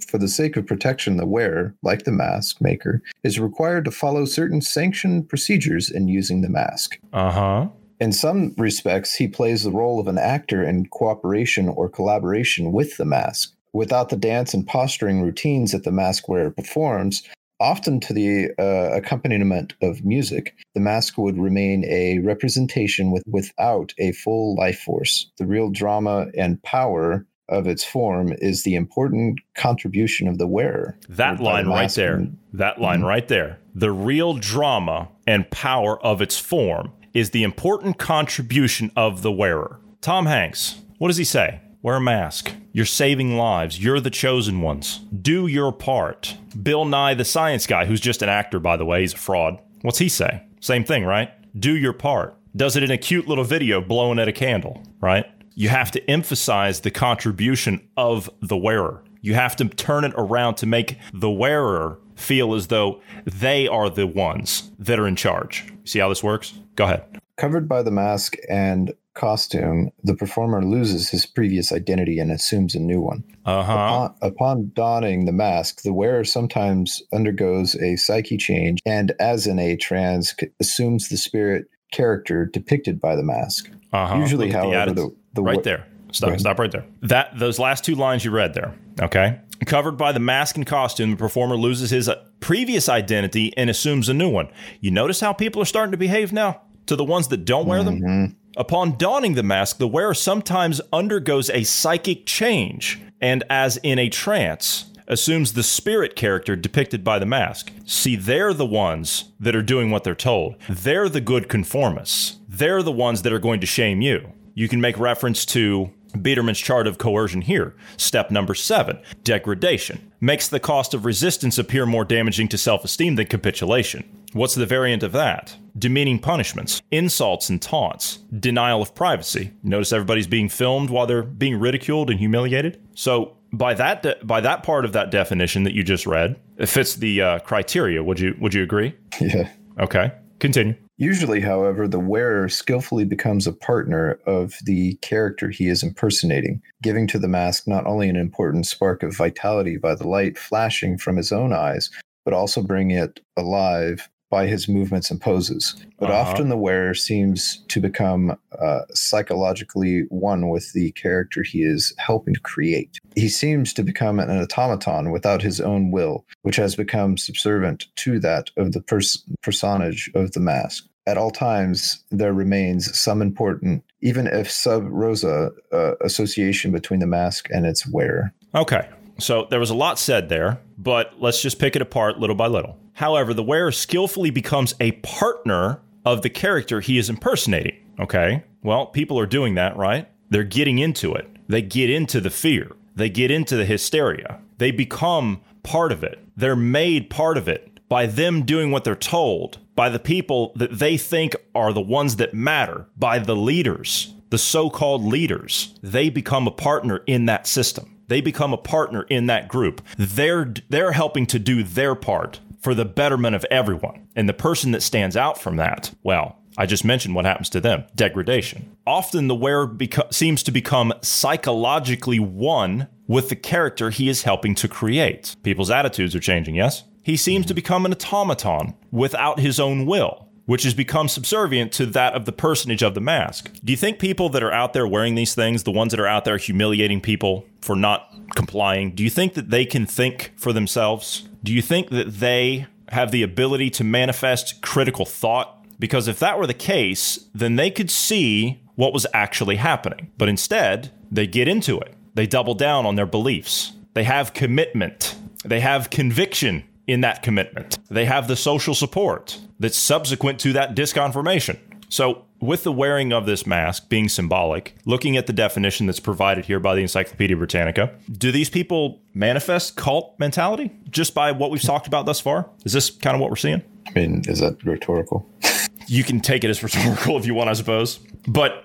[0.07, 4.25] for the sake of protection, the wearer, like the mask maker, is required to follow
[4.25, 6.97] certain sanctioned procedures in using the mask.
[7.13, 7.69] Uh huh.
[8.01, 12.97] In some respects, he plays the role of an actor in cooperation or collaboration with
[12.97, 13.55] the mask.
[13.75, 17.23] Without the dance and posturing routines that the mask wearer performs,
[17.61, 23.93] often to the uh, accompaniment of music, the mask would remain a representation with, without
[23.99, 25.31] a full life force.
[25.37, 30.99] The real drama and power of its form is the important contribution of the wearer.
[31.09, 32.29] That line right there.
[32.55, 33.09] That line mm-hmm.
[33.09, 33.59] right there.
[33.75, 39.81] The real drama and power of its form is the important contribution of the wearer.
[40.01, 41.61] Tom Hanks, what does he say?
[41.83, 42.53] Wear a mask.
[42.73, 43.83] You're saving lives.
[43.83, 45.01] You're the chosen ones.
[45.23, 46.37] Do your part.
[46.63, 49.59] Bill Nye, the science guy, who's just an actor, by the way, he's a fraud.
[49.83, 50.43] What's he say?
[50.61, 51.31] Same thing, right?
[51.59, 52.37] Do your part.
[52.55, 55.25] Does it in a cute little video blowing at a candle, right?
[55.55, 59.03] You have to emphasize the contribution of the wearer.
[59.23, 63.91] You have to turn it around to make the wearer feel as though they are
[63.91, 65.73] the ones that are in charge.
[65.85, 66.55] See how this works?
[66.77, 67.05] Go ahead.
[67.37, 72.79] Covered by the mask and costume, the performer loses his previous identity and assumes a
[72.79, 73.25] new one.
[73.45, 73.73] Uh-huh.
[73.73, 79.59] Upon, upon, donning the mask, the wearer sometimes undergoes a psyche change and, as in
[79.59, 83.71] a trance, assumes the spirit character depicted by the mask.
[83.93, 84.17] Uh-huh.
[84.17, 85.87] Usually, however, the, the, right there.
[86.13, 86.39] Stop.
[86.39, 86.85] Stop right there.
[87.03, 88.75] That those last two lines you read there.
[89.01, 89.41] Okay.
[89.67, 94.15] Covered by the mask and costume, the performer loses his previous identity and assumes a
[94.15, 94.49] new one.
[94.81, 97.83] You notice how people are starting to behave now to the ones that don't wear
[97.83, 98.01] them?
[98.01, 98.25] Mm-hmm.
[98.57, 104.09] Upon donning the mask, the wearer sometimes undergoes a psychic change and, as in a
[104.09, 107.73] trance, assumes the spirit character depicted by the mask.
[107.85, 110.57] See, they're the ones that are doing what they're told.
[110.69, 112.37] They're the good conformists.
[112.49, 114.33] They're the ones that are going to shame you.
[114.55, 117.75] You can make reference to Biderman's chart of coercion here.
[117.97, 123.17] Step number seven degradation makes the cost of resistance appear more damaging to self esteem
[123.17, 124.05] than capitulation.
[124.33, 125.57] What's the variant of that?
[125.77, 129.53] Demeaning punishments, insults and taunts, denial of privacy.
[129.63, 132.81] Notice everybody's being filmed while they're being ridiculed and humiliated.
[132.95, 136.67] So, by that de- by that part of that definition that you just read, it
[136.67, 138.03] fits the uh, criteria.
[138.05, 138.95] Would you would you agree?
[139.21, 139.51] Yeah.
[139.79, 140.75] Okay, continue.
[141.01, 147.07] Usually, however, the wearer skillfully becomes a partner of the character he is impersonating, giving
[147.07, 151.17] to the mask not only an important spark of vitality by the light flashing from
[151.17, 151.89] his own eyes,
[152.27, 155.75] but also bringing it alive by his movements and poses.
[155.99, 156.21] But Uh-huh.
[156.21, 162.35] often the wearer seems to become uh, psychologically one with the character he is helping
[162.35, 162.99] to create.
[163.17, 168.21] He seems to become an automaton without his own will, which has become subservient to
[168.21, 170.87] that of the pers- personage of the mask.
[171.11, 177.07] At all times, there remains some important, even if sub rosa, uh, association between the
[177.09, 178.33] mask and its wearer.
[178.55, 178.89] Okay.
[179.19, 182.47] So there was a lot said there, but let's just pick it apart little by
[182.47, 182.79] little.
[182.93, 187.77] However, the wearer skillfully becomes a partner of the character he is impersonating.
[187.99, 188.45] Okay.
[188.63, 190.09] Well, people are doing that, right?
[190.31, 191.29] They're getting into it.
[191.49, 192.71] They get into the fear.
[192.95, 194.39] They get into the hysteria.
[194.59, 196.21] They become part of it.
[196.37, 200.79] They're made part of it by them doing what they're told, by the people that
[200.79, 205.75] they think are the ones that matter, by the leaders, the so called leaders.
[205.83, 207.97] They become a partner in that system.
[208.09, 209.81] They become a partner in that group.
[209.97, 214.07] They're, they're helping to do their part for the betterment of everyone.
[214.15, 217.61] And the person that stands out from that, well, I just mentioned what happens to
[217.63, 218.77] them degradation.
[218.87, 224.55] Often the wearer beco- seems to become psychologically one with the character he is helping
[224.57, 225.37] to create.
[225.43, 226.85] People's attitudes are changing, yes?
[227.11, 231.87] He seems to become an automaton without his own will, which has become subservient to
[231.87, 233.51] that of the personage of the mask.
[233.65, 236.07] Do you think people that are out there wearing these things, the ones that are
[236.07, 240.53] out there humiliating people for not complying, do you think that they can think for
[240.53, 241.29] themselves?
[241.43, 245.67] Do you think that they have the ability to manifest critical thought?
[245.81, 250.13] Because if that were the case, then they could see what was actually happening.
[250.17, 251.93] But instead, they get into it.
[252.15, 253.73] They double down on their beliefs.
[253.95, 255.17] They have commitment.
[255.45, 257.79] They have conviction in that commitment.
[257.89, 261.59] They have the social support that's subsequent to that disconfirmation.
[261.89, 266.47] So, with the wearing of this mask being symbolic, looking at the definition that's provided
[266.47, 271.61] here by the Encyclopedia Britannica, do these people manifest cult mentality just by what we've
[271.61, 272.49] talked about thus far?
[272.65, 273.63] Is this kind of what we're seeing?
[273.89, 275.29] I mean, is that rhetorical?
[275.87, 277.99] you can take it as rhetorical if you want, I suppose.
[278.27, 278.65] But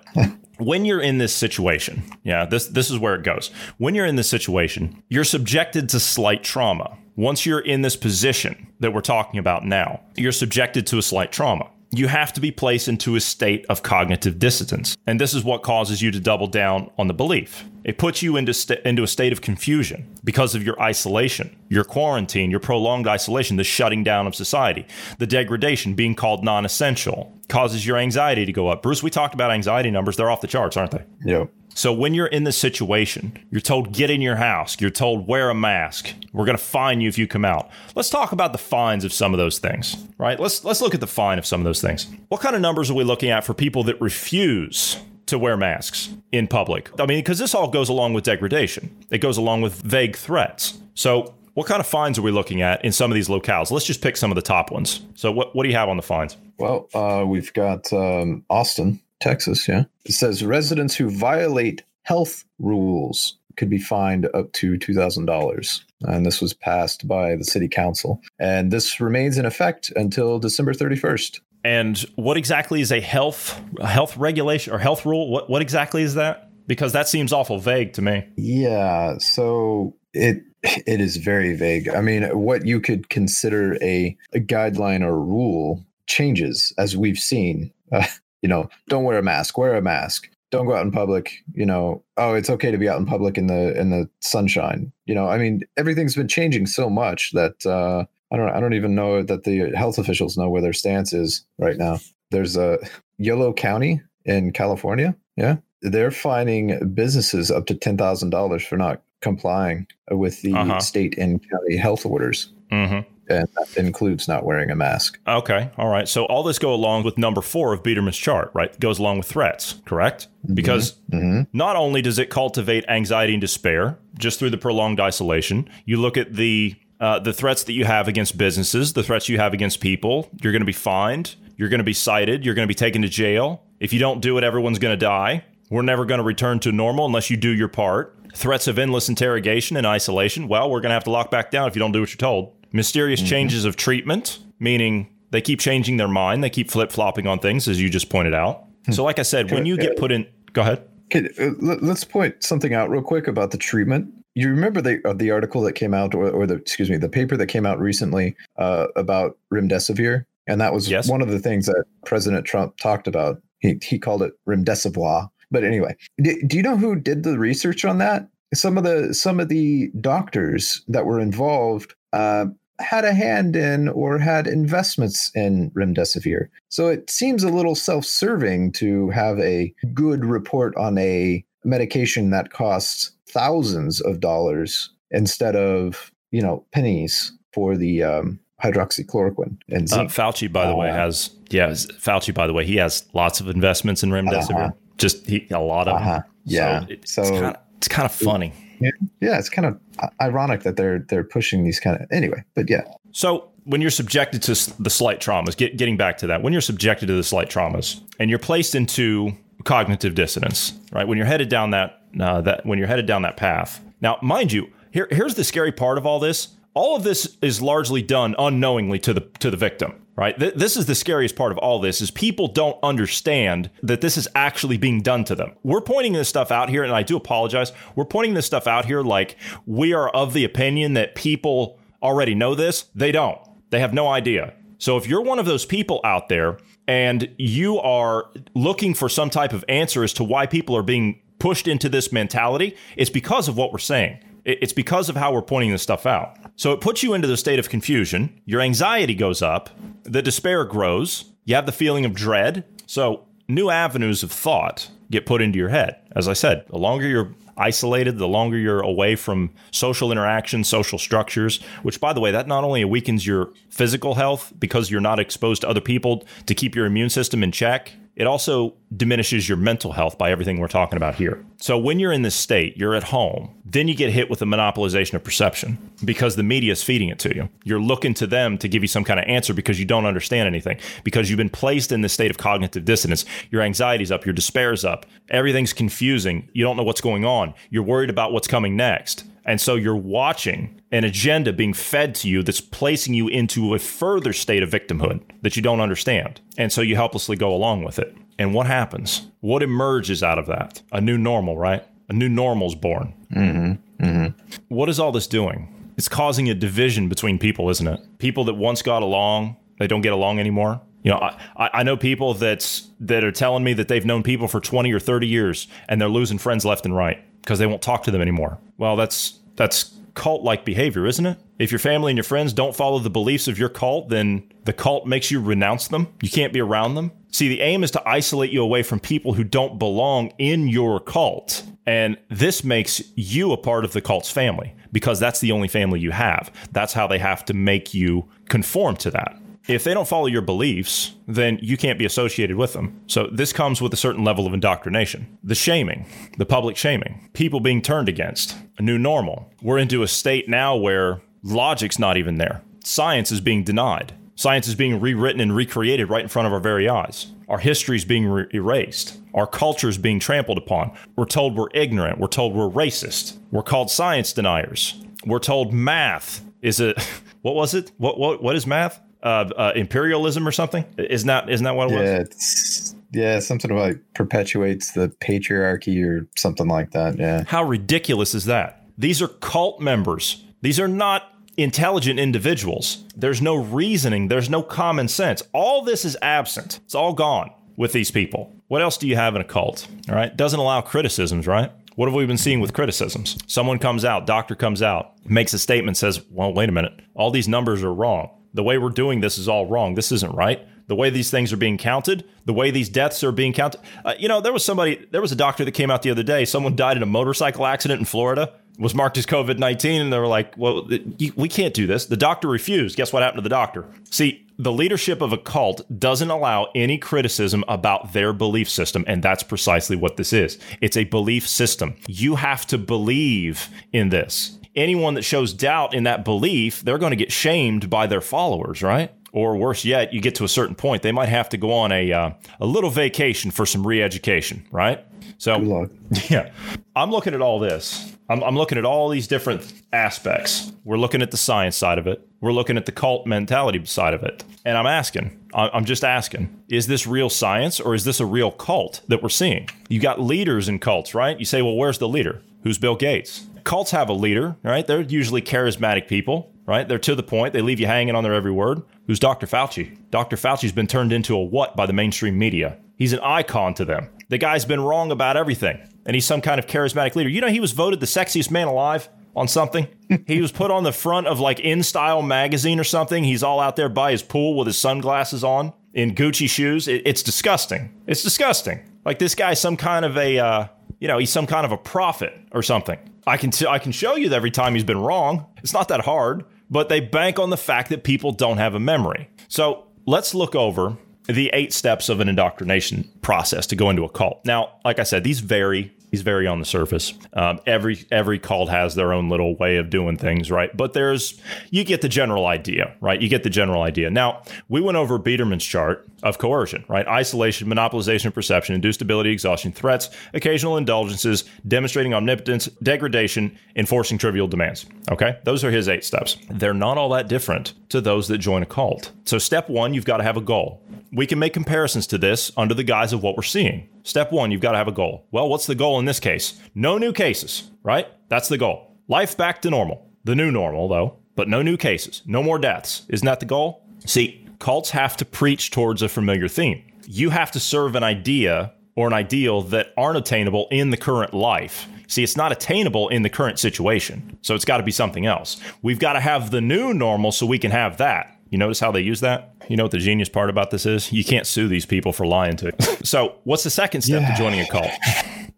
[0.57, 3.49] when you're in this situation, yeah, this this is where it goes.
[3.77, 6.97] When you're in this situation, you're subjected to slight trauma.
[7.15, 11.31] Once you're in this position that we're talking about now, you're subjected to a slight
[11.31, 11.69] trauma.
[11.91, 14.97] You have to be placed into a state of cognitive dissonance.
[15.07, 17.63] And this is what causes you to double down on the belief.
[17.85, 21.85] It puts you into, st- into a state of confusion because of your isolation, your
[21.85, 24.85] quarantine, your prolonged isolation, the shutting down of society,
[25.19, 28.81] the degradation, being called non essential, causes your anxiety to go up.
[28.81, 30.17] Bruce, we talked about anxiety numbers.
[30.17, 31.05] They're off the charts, aren't they?
[31.23, 31.49] Yep.
[31.75, 35.49] So when you're in this situation, you're told get in your house, you're told wear
[35.49, 36.13] a mask.
[36.31, 37.69] We're going to fine you if you come out.
[37.95, 40.39] Let's talk about the fines of some of those things, right?
[40.39, 42.07] Let's let's look at the fine of some of those things.
[42.29, 46.13] What kind of numbers are we looking at for people that refuse to wear masks
[46.31, 46.89] in public?
[46.97, 48.95] I mean, because this all goes along with degradation.
[49.11, 50.79] It goes along with vague threats.
[50.93, 53.69] So what kind of fines are we looking at in some of these locales?
[53.69, 55.01] Let's just pick some of the top ones.
[55.15, 56.37] So what what do you have on the fines?
[56.57, 59.67] Well, uh, we've got um, Austin, Texas.
[59.67, 59.85] Yeah.
[60.05, 65.81] It says residents who violate health rules could be fined up to $2,000.
[66.01, 68.21] And this was passed by the city council.
[68.39, 71.39] And this remains in effect until December 31st.
[71.63, 75.31] And what exactly is a health a health regulation or health rule?
[75.31, 76.51] What what exactly is that?
[76.67, 78.27] Because that seems awful vague to me.
[78.37, 79.17] Yeah.
[79.17, 81.89] So it it is very vague.
[81.89, 87.71] I mean, what you could consider a, a guideline or rule changes as we've seen.
[87.91, 88.05] Uh,
[88.45, 89.57] you know, don't wear a mask.
[89.57, 90.29] Wear a mask.
[90.51, 91.31] Don't go out in public.
[91.55, 94.91] You know, oh, it's okay to be out in public in the in the sunshine.
[95.07, 98.75] You know, I mean, everything's been changing so much that uh, I don't I don't
[98.75, 101.97] even know that the health officials know where their stance is right now.
[102.29, 102.77] There's a
[103.17, 105.15] Yolo County in California.
[105.37, 110.79] Yeah, they're fining businesses up to ten thousand dollars for not complying with the Uh-huh.
[110.81, 112.51] state and county health orders.
[112.69, 115.19] hmm and that includes not wearing a mask.
[115.27, 116.07] Okay, all right.
[116.07, 118.71] So all this go along with number four of Biderman's chart, right?
[118.71, 120.27] It goes along with threats, correct?
[120.53, 125.97] Because not only does it cultivate anxiety and despair just through the prolonged isolation, you
[125.97, 129.53] look at the uh, the threats that you have against businesses, the threats you have
[129.53, 130.29] against people.
[130.41, 131.35] You're going to be fined.
[131.57, 132.45] You're going to be cited.
[132.45, 133.63] You're going to be taken to jail.
[133.79, 135.43] If you don't do it, everyone's going to die.
[135.69, 138.17] We're never going to return to normal unless you do your part.
[138.33, 140.47] Threats of endless interrogation and isolation.
[140.47, 142.17] Well, we're going to have to lock back down if you don't do what you're
[142.17, 142.53] told.
[142.75, 146.43] Mysterious changes of treatment, meaning they keep changing their mind.
[146.43, 148.65] They keep flip flopping on things, as you just pointed out.
[148.91, 150.83] So, like I said, when you get put in, go ahead.
[151.05, 154.11] Okay, uh, let- let's point something out real quick about the treatment.
[154.33, 157.07] You remember the uh, the article that came out, or, or the excuse me, the
[157.07, 161.07] paper that came out recently uh, about remdesivir, and that was Yes.
[161.09, 163.41] one of the things that President Trump talked about.
[163.59, 165.29] He he called it remdesivir.
[165.49, 168.27] But anyway, do, do you know who did the research on that?
[168.53, 172.47] Some of the some of the doctors that were involved uh,
[172.79, 176.47] had a hand in or had investments in remdesivir.
[176.69, 182.51] So it seems a little self-serving to have a good report on a medication that
[182.51, 190.05] costs thousands of dollars instead of you know pennies for the um, hydroxychloroquine and Uh.
[190.05, 191.69] Fauci, by the way, Uh, has yeah.
[191.69, 194.55] Fauci, by the way, he has lots of investments in remdesivir.
[194.55, 194.71] Uh-huh.
[194.97, 196.21] Just he, a lot of Uh-huh.
[196.45, 196.81] Yeah.
[196.81, 198.53] So, it- So- it's kind of it's kind of funny.
[198.79, 199.79] Yeah, it's kind of
[200.21, 202.43] ironic that they're they're pushing these kind of anyway.
[202.55, 206.43] But yeah, So when you're subjected to the slight traumas, get, getting back to that,
[206.43, 209.31] when you're subjected to the slight traumas and you're placed into
[209.63, 211.07] cognitive dissonance, right?
[211.07, 213.81] When you're headed down that uh, that when you're headed down that path.
[214.01, 216.49] Now, mind you, here here's the scary part of all this.
[216.73, 220.37] All of this is largely done unknowingly to the to the victim, right?
[220.39, 224.17] Th- this is the scariest part of all this is people don't understand that this
[224.17, 225.51] is actually being done to them.
[225.63, 227.71] We're pointing this stuff out here and I do apologize.
[227.95, 232.35] We're pointing this stuff out here like we are of the opinion that people already
[232.35, 232.83] know this.
[232.95, 233.39] They don't.
[233.69, 234.53] They have no idea.
[234.77, 239.29] So if you're one of those people out there and you are looking for some
[239.29, 243.47] type of answer as to why people are being pushed into this mentality, it's because
[243.47, 244.19] of what we're saying.
[244.45, 246.37] It- It's because of how we're pointing this stuff out.
[246.55, 248.29] So it puts you into the state of confusion.
[248.45, 249.69] Your anxiety goes up.
[250.03, 251.25] The despair grows.
[251.45, 252.63] You have the feeling of dread.
[252.85, 255.97] So new avenues of thought get put into your head.
[256.15, 260.97] As I said, the longer you're isolated, the longer you're away from social interaction, social
[260.99, 265.19] structures, which, by the way, that not only weakens your physical health because you're not
[265.19, 269.57] exposed to other people to keep your immune system in check, it also diminishes your
[269.57, 271.43] mental health by everything we're talking about here.
[271.57, 274.45] So when you're in this state, you're at home, then you get hit with the
[274.45, 277.49] monopolization of perception because the media is feeding it to you.
[277.63, 280.47] You're looking to them to give you some kind of answer because you don't understand
[280.47, 283.25] anything, because you've been placed in this state of cognitive dissonance.
[283.51, 286.47] Your anxiety's up, your despair's up, everything's confusing.
[286.53, 287.53] You don't know what's going on.
[287.69, 289.25] You're worried about what's coming next.
[289.45, 293.79] And so you're watching an agenda being fed to you that's placing you into a
[293.79, 296.41] further state of victimhood that you don't understand.
[296.57, 298.15] And so you helplessly go along with it.
[298.39, 299.27] And what happens?
[299.41, 300.81] What emerges out of that?
[300.91, 301.83] A new normal, right?
[302.09, 303.13] A new normal's born.
[303.33, 304.05] Mm-hmm.
[304.05, 304.57] Mm-hmm.
[304.67, 305.71] What is all this doing?
[305.97, 307.99] It's causing a division between people, isn't it?
[308.17, 310.81] People that once got along, they don't get along anymore.
[311.03, 314.23] You know, I, I I know people that's that are telling me that they've known
[314.23, 317.67] people for 20 or 30 years and they're losing friends left and right because they
[317.67, 318.57] won't talk to them anymore.
[318.77, 321.37] Well, that's that's cult-like behavior, isn't it?
[321.59, 324.73] If your family and your friends don't follow the beliefs of your cult, then the
[324.73, 326.07] cult makes you renounce them.
[326.21, 327.11] You can't be around them.
[327.31, 330.99] See, the aim is to isolate you away from people who don't belong in your
[331.01, 331.63] cult.
[331.85, 335.99] And this makes you a part of the cult's family because that's the only family
[335.99, 336.51] you have.
[336.71, 339.37] That's how they have to make you conform to that.
[339.67, 343.01] If they don't follow your beliefs, then you can't be associated with them.
[343.07, 345.37] So this comes with a certain level of indoctrination.
[345.43, 346.05] The shaming,
[346.37, 349.51] the public shaming, people being turned against, a new normal.
[349.63, 352.61] We're into a state now where logic's not even there.
[352.83, 354.13] Science is being denied.
[354.35, 357.27] Science is being rewritten and recreated right in front of our very eyes.
[357.47, 359.19] Our history is being re- erased.
[359.33, 360.95] Our culture is being trampled upon.
[361.15, 362.19] We're told we're ignorant.
[362.19, 363.37] We're told we're racist.
[363.51, 365.01] We're called science deniers.
[365.25, 366.95] We're told math is a
[367.41, 367.91] what was it?
[367.97, 368.99] What what what is math?
[369.25, 370.85] Uh, uh, imperialism or something?
[370.97, 372.03] Isn't that isn't that what it was?
[372.03, 377.17] yeah, it's yeah something about like perpetuates the patriarchy or something like that.
[377.17, 378.87] Yeah, How ridiculous is that?
[378.97, 380.43] These are cult members.
[380.61, 381.23] These are not
[381.57, 383.03] intelligent individuals.
[383.15, 385.41] There's no reasoning, there's no common sense.
[385.53, 386.79] All this is absent.
[386.85, 388.53] It's all gone with these people.
[388.67, 389.87] What else do you have in a cult?
[390.09, 390.35] All right?
[390.35, 391.71] Doesn't allow criticisms, right?
[391.95, 393.37] What have we been seeing with criticisms?
[393.47, 396.93] Someone comes out, doctor comes out, makes a statement, says, Well, wait a minute.
[397.13, 398.29] All these numbers are wrong.
[398.55, 399.95] The way we're doing this is all wrong.
[399.95, 400.65] This isn't right.
[400.87, 403.81] The way these things are being counted, the way these deaths are being counted.
[404.05, 406.23] Uh, you know, there was somebody, there was a doctor that came out the other
[406.23, 406.45] day.
[406.45, 408.53] Someone died in a motorcycle accident in Florida.
[408.79, 410.01] was marked as COVID 19.
[410.01, 410.87] And they were like, well,
[411.35, 412.05] we can't do this.
[412.05, 412.95] The doctor refused.
[412.95, 413.85] Guess what happened to the doctor?
[414.09, 419.03] See, the leadership of a cult doesn't allow any criticism about their belief system.
[419.07, 421.95] And that's precisely what this is it's a belief system.
[422.07, 424.59] You have to believe in this.
[424.75, 428.81] Anyone that shows doubt in that belief, they're going to get shamed by their followers,
[428.81, 429.11] right?
[429.31, 431.91] Or worse yet, you get to a certain point, they might have to go on
[431.91, 435.05] a uh, a little vacation for some re-education, right?
[435.37, 435.89] So,
[436.29, 436.51] yeah,
[436.95, 438.15] I'm looking at all this.
[438.29, 440.71] I'm, I'm looking at all these different aspects.
[440.83, 442.27] We're looking at the science side of it.
[442.41, 444.43] We're looking at the cult mentality side of it.
[444.65, 448.51] And I'm asking, I'm just asking, is this real science or is this a real
[448.51, 449.69] cult that we're seeing?
[449.89, 451.37] You got leaders in cults, right?
[451.37, 452.41] You say, well, where's the leader?
[452.65, 453.45] Who's Bill Gates?
[453.63, 454.87] Cults have a leader, right?
[454.87, 456.87] They're usually charismatic people, right?
[456.87, 457.53] They're to the point.
[457.53, 458.81] They leave you hanging on their every word.
[459.05, 459.45] Who's Dr.
[459.45, 459.95] Fauci?
[460.09, 460.35] Dr.
[460.35, 462.79] Fauci's been turned into a what by the mainstream media?
[462.97, 464.09] He's an icon to them.
[464.29, 467.29] The guy's been wrong about everything, and he's some kind of charismatic leader.
[467.29, 469.87] You know, he was voted the sexiest man alive on something.
[470.25, 473.23] he was put on the front of like In Style magazine or something.
[473.23, 476.87] He's all out there by his pool with his sunglasses on in Gucci shoes.
[476.87, 477.93] It, it's disgusting.
[478.07, 478.79] It's disgusting.
[479.05, 480.67] Like this guy's some kind of a, uh,
[480.99, 482.97] you know, he's some kind of a prophet or something.
[483.27, 485.45] I can t- I can show you that every time he's been wrong.
[485.57, 488.79] It's not that hard, but they bank on the fact that people don't have a
[488.79, 489.29] memory.
[489.47, 494.09] So let's look over the eight steps of an indoctrination process to go into a
[494.09, 494.45] cult.
[494.45, 495.91] Now, like I said, these vary.
[496.15, 497.13] These very on the surface.
[497.33, 500.75] Um, every every cult has their own little way of doing things, right?
[500.77, 501.37] But there's
[501.71, 503.21] you get the general idea, right?
[503.21, 504.09] You get the general idea.
[504.09, 507.05] Now, we went over Biderman's chart of coercion, right?
[507.05, 514.85] Isolation, monopolization perception, induced debility, exhaustion, threats, occasional indulgences, demonstrating omnipotence, degradation, enforcing trivial demands.
[515.11, 516.37] Okay, those are his eight steps.
[516.49, 519.11] They're not all that different to those that join a cult.
[519.25, 522.51] So, step one, you've got to have a goal we can make comparisons to this
[522.57, 523.87] under the guise of what we're seeing.
[524.05, 525.25] Step one, you've got to have a goal.
[525.31, 526.61] Well, what's the goal in this case?
[526.75, 528.07] No new cases, right?
[528.29, 528.95] That's the goal.
[529.07, 530.07] Life back to normal.
[530.23, 533.07] The new normal, though, but no new cases, no more deaths.
[533.09, 533.83] Isn't that the goal?
[534.05, 536.83] See, cults have to preach towards a familiar theme.
[537.07, 541.33] You have to serve an idea or an ideal that aren't attainable in the current
[541.33, 541.87] life.
[542.07, 544.37] See, it's not attainable in the current situation.
[544.43, 545.59] So it's got to be something else.
[545.81, 548.34] We've got to have the new normal so we can have that.
[548.49, 549.55] You notice how they use that?
[549.69, 551.11] You know what the genius part about this is?
[551.11, 552.95] You can't sue these people for lying to you.
[553.03, 554.31] so, what's the second step yeah.
[554.31, 554.91] to joining a cult?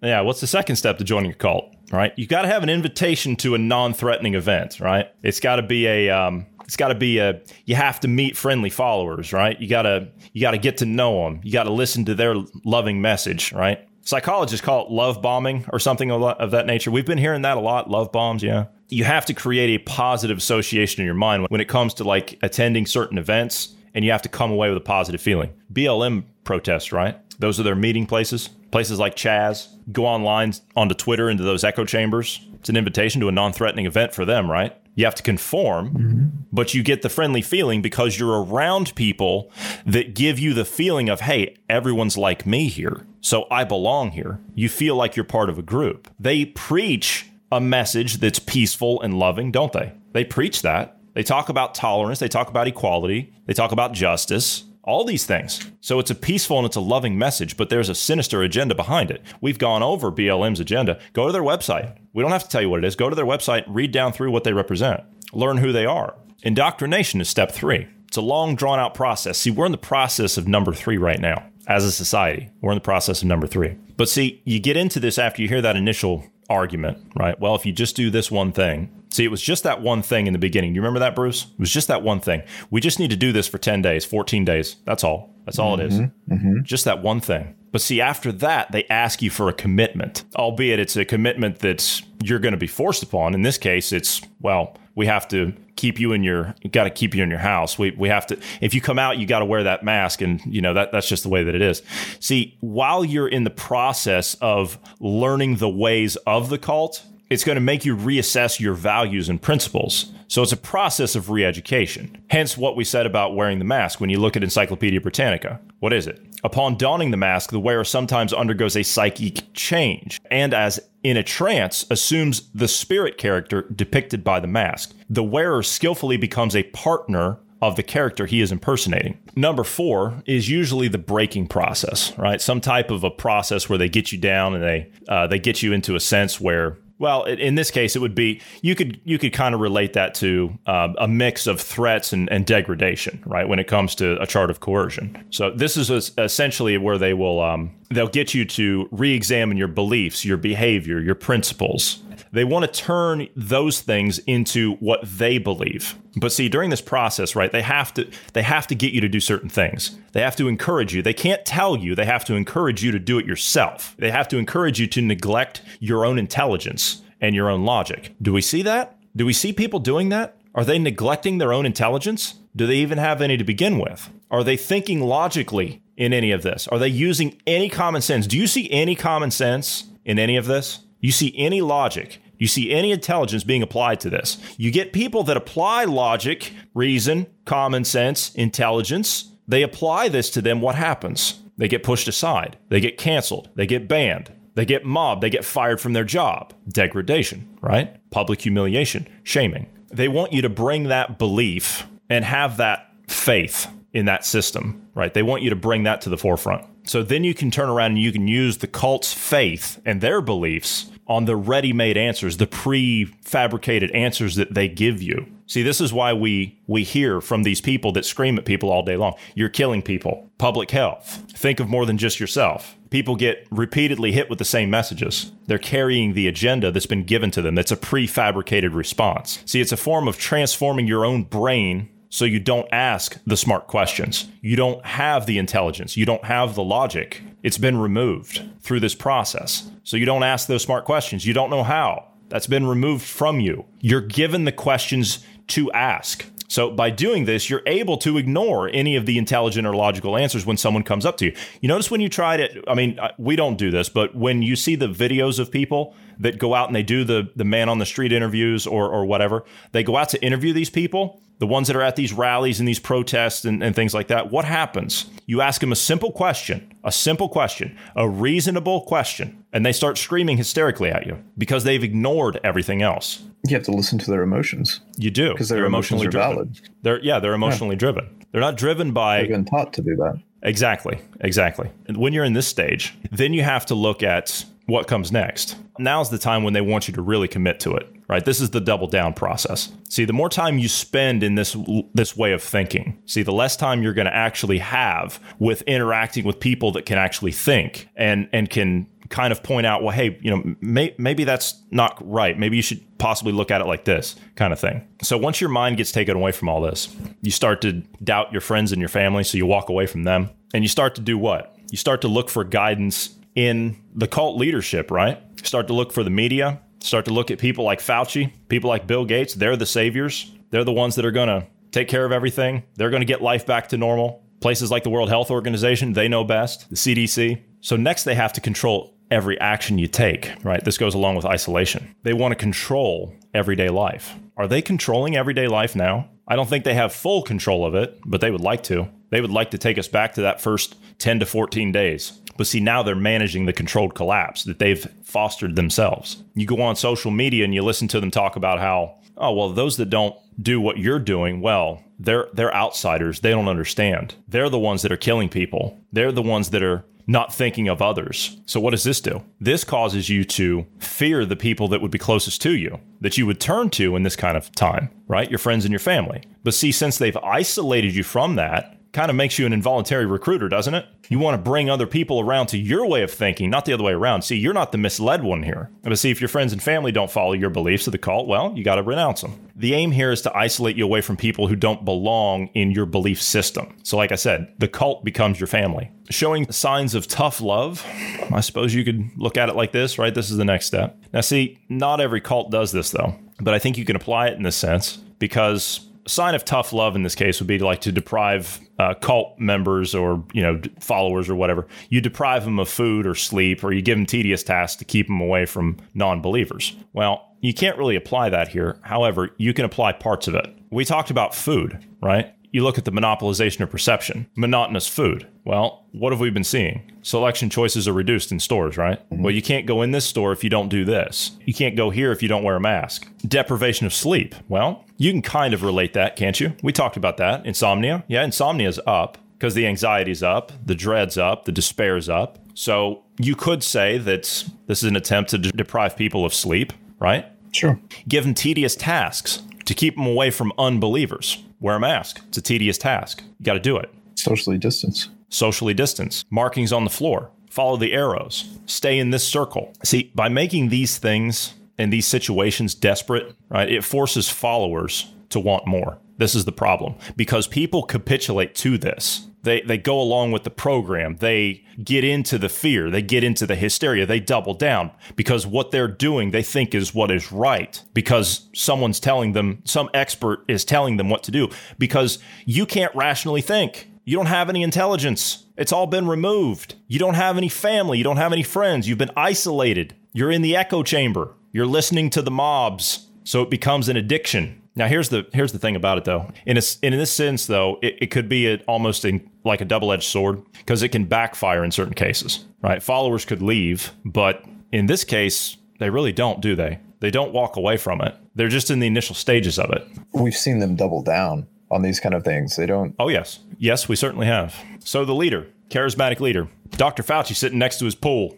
[0.02, 1.74] Yeah, what's the second step to joining a cult?
[1.92, 4.80] Right, you got to have an invitation to a non-threatening event.
[4.80, 8.08] Right, it's got to be a um, it's got to be a you have to
[8.08, 11.52] meet friendly followers right you got to you got to get to know them you
[11.52, 12.36] got to listen to their
[12.66, 17.18] loving message right psychologists call it love bombing or something of that nature we've been
[17.18, 21.06] hearing that a lot love bombs yeah you have to create a positive association in
[21.06, 24.52] your mind when it comes to like attending certain events and you have to come
[24.52, 25.52] away with a positive feeling.
[25.74, 27.18] BLM protests, right?
[27.40, 28.50] Those are their meeting places.
[28.72, 29.70] Places like Chaz.
[29.92, 32.46] Go online onto Twitter into those echo chambers.
[32.56, 34.78] It's an invitation to a non threatening event for them, right?
[34.96, 36.28] You have to conform, mm-hmm.
[36.52, 39.52] but you get the friendly feeling because you're around people
[39.86, 43.06] that give you the feeling of, hey, everyone's like me here.
[43.28, 44.40] So I belong here.
[44.56, 46.10] You feel like you're part of a group.
[46.18, 49.92] They preach a message that's peaceful and loving, don't they?
[50.14, 50.98] They preach that.
[51.14, 55.70] They talk about tolerance, they talk about equality, they talk about justice, all these things.
[55.82, 59.12] So it's a peaceful and it's a loving message, but there's a sinister agenda behind
[59.12, 59.22] it.
[59.42, 60.98] We've gone over BLM's agenda.
[61.12, 61.98] Go to their website.
[62.14, 62.96] We don't have to tell you what it is.
[62.96, 65.04] Go to their website, read down through what they represent,
[65.34, 66.16] learn who they are.
[66.44, 67.90] Indoctrination is step three.
[68.08, 69.38] It's a long, drawn out process.
[69.38, 72.50] See, we're in the process of number three right now as a society.
[72.62, 73.78] We're in the process of number three.
[73.98, 77.40] But see, you get into this after you hear that initial argument, right?
[77.40, 80.28] Well, if you just do this one thing, see, it was just that one thing
[80.28, 80.72] in the beginning.
[80.72, 81.44] Do you remember that, Bruce?
[81.44, 82.42] It was just that one thing.
[82.72, 84.78] We just need to do this for 10 days, 14 days.
[84.86, 85.34] That's all.
[85.46, 86.00] That's all mm-hmm, it is.
[86.00, 86.34] Mm-hmm.
[86.34, 86.64] mm-hmm.
[86.64, 87.56] Just that one thing.
[87.72, 92.02] But see, after that, they ask you for a commitment, albeit it's a commitment that
[92.24, 93.34] you're going to be forced upon.
[93.34, 97.14] In this case, it's, well, we have to keep you in your got to keep
[97.14, 97.78] you in your house.
[97.78, 100.42] We we have to if you come out you got to wear that mask and
[100.46, 101.84] you know that that's just the way that it is.
[102.20, 107.58] See, while you're in the process of learning the ways of the cult, it's going
[107.58, 110.12] to make you reassess your values and principles.
[110.30, 112.18] So it's a process of re-education.
[112.30, 115.62] Hence what we said about wearing the mask when you look at Encyclopedia Britannica.
[115.80, 116.20] What is it?
[116.44, 121.24] Upon donning the mask, the wearer sometimes undergoes a psychic change and as in a
[121.24, 124.96] trance assumes the spirit character depicted by the mask.
[125.10, 129.18] The wearer skillfully becomes a partner of the character he is impersonating.
[129.36, 132.40] Number four is usually the breaking process, right?
[132.40, 135.64] Some type of a process where they get you down and they uh, they get
[135.64, 139.20] you into a sense where well, in this case, it would be you could you
[139.20, 143.48] could kind of relate that to um, a mix of threats and, and, degradation, right?
[143.48, 145.24] When it comes to a chart of coercion.
[145.30, 150.26] So this is essentially where they will um, they'll get you to re-examine your beliefs,
[150.26, 152.04] your behavior, your principles.
[152.32, 155.98] They want to turn those things into what they believe.
[156.18, 159.08] But see, during this process, right, they have to they have to get you to
[159.08, 159.98] do certain things.
[160.12, 161.02] They have to encourage you.
[161.02, 163.96] They can't tell you, they have to encourage you to do it yourself.
[163.98, 168.14] They have to encourage you to neglect your own intelligence and your own logic.
[168.22, 168.98] Do we see that?
[169.16, 170.36] Do we see people doing that?
[170.54, 172.36] Are they neglecting their own intelligence?
[172.56, 174.10] Do they even have any to begin with?
[174.30, 176.68] Are they thinking logically in any of this?
[176.68, 178.28] Are they using any common sense?
[178.28, 180.80] Do you see any common sense in any of this?
[181.02, 182.22] You see any logic?
[182.38, 184.38] You see any intelligence being applied to this?
[184.58, 189.32] You get people that apply logic, reason, common sense, intelligence.
[189.48, 190.62] They apply this to them.
[190.62, 191.42] What happens?
[191.58, 192.58] They get pushed aside.
[192.70, 193.50] They get canceled.
[193.56, 194.32] They get banned.
[194.54, 195.22] They get mobbed.
[195.22, 196.54] They get fired from their job.
[196.68, 197.96] Degradation, right?
[198.12, 199.68] Public humiliation, shaming.
[199.92, 203.68] They want you to bring that belief and have that faith
[203.98, 205.16] in that system, right?
[205.16, 206.64] They want you to bring that to the forefront.
[206.84, 210.22] So then you can turn around and you can use the cult's faith and their
[210.22, 215.26] beliefs on the ready made answers, the prefabricated answers that they give you.
[215.48, 218.84] See, this is why we, we hear from these people that scream at people all
[218.84, 219.16] day long.
[219.34, 220.30] You're killing people.
[220.38, 221.24] Public health.
[221.32, 222.76] Think of more than just yourself.
[222.92, 225.32] People get repeatedly hit with the same messages.
[225.48, 227.56] They're carrying the agenda that's been given to them.
[227.56, 229.42] That's a prefabricated response.
[229.46, 233.68] See, it's a form of transforming your own brain so you don't ask the smart
[233.68, 234.28] questions.
[234.42, 235.98] You don't have the intelligence.
[235.98, 237.22] You don't have the logic.
[237.44, 239.70] It's been removed through this process.
[239.84, 241.26] So you don't ask those smart questions.
[241.26, 242.06] You don't know how.
[242.30, 243.66] That's been removed from you.
[243.80, 246.26] You're given the questions to ask.
[246.48, 250.46] So by doing this, you're able to ignore any of the intelligent or logical answers
[250.46, 251.36] when someone comes up to you.
[251.62, 254.56] You notice when you try to, I mean, we don't do this, but when you
[254.56, 257.78] see the videos of people that go out and they do the the man on
[257.78, 261.68] the street interviews or or whatever, they go out to interview these people the ones
[261.68, 265.06] that are at these rallies and these protests and, and, things like that, what happens?
[265.28, 269.98] You ask them a simple question, a simple question, a reasonable question, and they start
[269.98, 273.24] screaming hysterically at you because they've ignored everything else.
[273.48, 274.82] You have to listen to their emotions.
[275.00, 276.36] You do because they're emotionally driven.
[276.36, 276.62] valid.
[276.84, 277.80] They're yeah, they're emotionally yeah.
[277.80, 278.26] driven.
[278.32, 279.22] They're not driven by.
[279.22, 280.22] They've been taught to do that.
[280.44, 281.72] Exactly, exactly.
[281.88, 285.56] And when you're in this stage, then you have to look at what comes next.
[285.80, 288.24] Now's the time when they want you to really commit to it, right?
[288.24, 289.72] This is the double down process.
[289.90, 291.58] See, the more time you spend in this
[291.96, 296.26] this way of thinking, see, the less time you're going to actually have with interacting
[296.26, 300.18] with people that can actually think and and can kind of point out, well, hey,
[300.22, 302.38] you know, may, maybe that's not right.
[302.38, 304.88] Maybe you should possibly look at it like this kind of thing.
[305.02, 308.42] So once your mind gets taken away from all this, you start to doubt your
[308.42, 311.18] friends and your family, so you walk away from them and you start to do
[311.18, 311.56] what?
[311.72, 315.22] You start to look for guidance in the cult leadership, right?
[315.44, 318.88] Start to look for the media, start to look at people like Fauci, people like
[318.88, 319.36] Bill Gates.
[319.36, 320.32] They're the saviors.
[320.50, 322.64] They're the ones that are going to take care of everything.
[322.76, 324.24] They're going to get life back to normal.
[324.40, 327.42] Places like the World Health Organization, they know best, the CDC.
[327.62, 330.64] So next they have to control every action you take, right?
[330.64, 331.96] This goes along with isolation.
[332.04, 334.16] They want to control everyday life.
[334.36, 336.10] Are they controlling everyday life now?
[336.28, 338.90] I don't think they have full control of it, but they would like to.
[339.10, 342.20] They would like to take us back to that first 10 to 14 days.
[342.36, 346.24] But see, now they're managing the controlled collapse that they've fostered themselves.
[346.36, 349.50] You go on social media and you listen to them talk about how, oh, well,
[349.50, 353.22] those that don't do what you're doing, well, they're they're outsiders.
[353.22, 354.14] They don't understand.
[354.28, 355.80] They're the ones that are killing people.
[355.92, 358.38] They're the ones that are not thinking of others.
[358.46, 359.24] So what does this do?
[359.40, 363.26] This causes you to fear the people that would be closest to you, that you
[363.26, 365.30] would turn to in this kind of time, right?
[365.32, 366.22] Your friends and your family.
[366.44, 370.50] But see, since they've isolated you from that, kind of makes you an involuntary recruiter,
[370.50, 370.86] doesn't it?
[371.10, 373.84] You want to bring other people around to your way of thinking, not the other
[373.84, 374.24] way around.
[374.24, 375.70] See, you're not the misled one here.
[375.84, 378.54] But see, if your friends and family don't follow your beliefs of the cult, well,
[378.56, 379.40] you got to renounce them.
[379.56, 382.86] The aim here is to isolate you away from people who don't belong in your
[382.86, 383.76] belief system.
[383.84, 385.92] So, like I said, the cult becomes your family.
[386.10, 387.86] Showing signs of tough love,
[388.32, 390.14] I suppose you could look at it like this, right?
[390.14, 390.98] This is the next step.
[391.14, 394.38] Now, see, not every cult does this, though, but I think you can apply it
[394.38, 397.92] in this sense because sign of tough love in this case would be like to
[397.92, 403.06] deprive uh, cult members or you know followers or whatever you deprive them of food
[403.06, 407.36] or sleep or you give them tedious tasks to keep them away from non-believers well
[407.42, 411.10] you can't really apply that here however you can apply parts of it we talked
[411.10, 415.28] about food right you look at the monopolization of perception, monotonous food.
[415.44, 416.92] Well, what have we been seeing?
[417.02, 419.00] Selection choices are reduced in stores, right?
[419.12, 419.22] Mm-hmm.
[419.24, 421.32] Well, you can't go in this store if you don't do this.
[421.46, 423.08] You can't go here if you don't wear a mask.
[423.28, 424.34] Deprivation of sleep.
[424.48, 426.54] Well, you can kind of relate that, can't you?
[426.62, 427.46] We talked about that.
[427.46, 428.04] Insomnia.
[428.08, 432.40] Yeah, insomnia is up because the anxiety's up, the dread's up, the despair's up.
[432.54, 437.26] So you could say that this is an attempt to deprive people of sleep, right?
[437.52, 437.80] Sure.
[438.08, 442.22] Give them tedious tasks to keep them away from unbelievers wear a mask.
[442.28, 443.24] It's a tedious task.
[443.40, 443.94] You got to do it.
[444.16, 445.10] Socially distance.
[445.30, 446.24] Socially distance.
[446.30, 447.32] Markings on the floor.
[447.50, 448.46] Follow the arrows.
[448.66, 449.74] Stay in this circle.
[449.84, 453.70] See, by making these things in these situations desperate, right?
[453.70, 456.00] It forces followers to want more.
[456.18, 459.28] This is the problem because people capitulate to this.
[459.44, 461.18] They, they go along with the program.
[461.18, 462.90] They get into the fear.
[462.90, 464.06] They get into the hysteria.
[464.06, 469.00] They double down because what they're doing they think is what is right because someone's
[469.00, 473.90] telling them, some expert is telling them what to do because you can't rationally think.
[474.04, 475.46] You don't have any intelligence.
[475.56, 476.76] It's all been removed.
[476.88, 477.98] You don't have any family.
[477.98, 478.88] You don't have any friends.
[478.88, 479.96] You've been isolated.
[480.14, 481.36] You're in the echo chamber.
[481.58, 483.08] You're listening to the mobs.
[483.24, 484.62] So it becomes an addiction.
[484.76, 486.32] Now here's the here's the thing about it though.
[486.46, 489.66] In a, in this sense though, it, it could be a, almost in, like a
[489.66, 492.46] double edged sword because it can backfire in certain cases.
[492.62, 492.84] Right?
[492.84, 496.78] Followers could leave, but in this case, they really don't, do they?
[497.00, 498.16] They don't walk away from it.
[498.36, 499.88] They're just in the initial stages of it.
[500.14, 502.56] We've seen them double down on these kind of things.
[502.56, 502.94] They don't.
[503.00, 504.64] Oh yes, yes, we certainly have.
[504.78, 507.02] So the leader, charismatic leader, Dr.
[507.02, 508.38] Fauci, sitting next to his pool.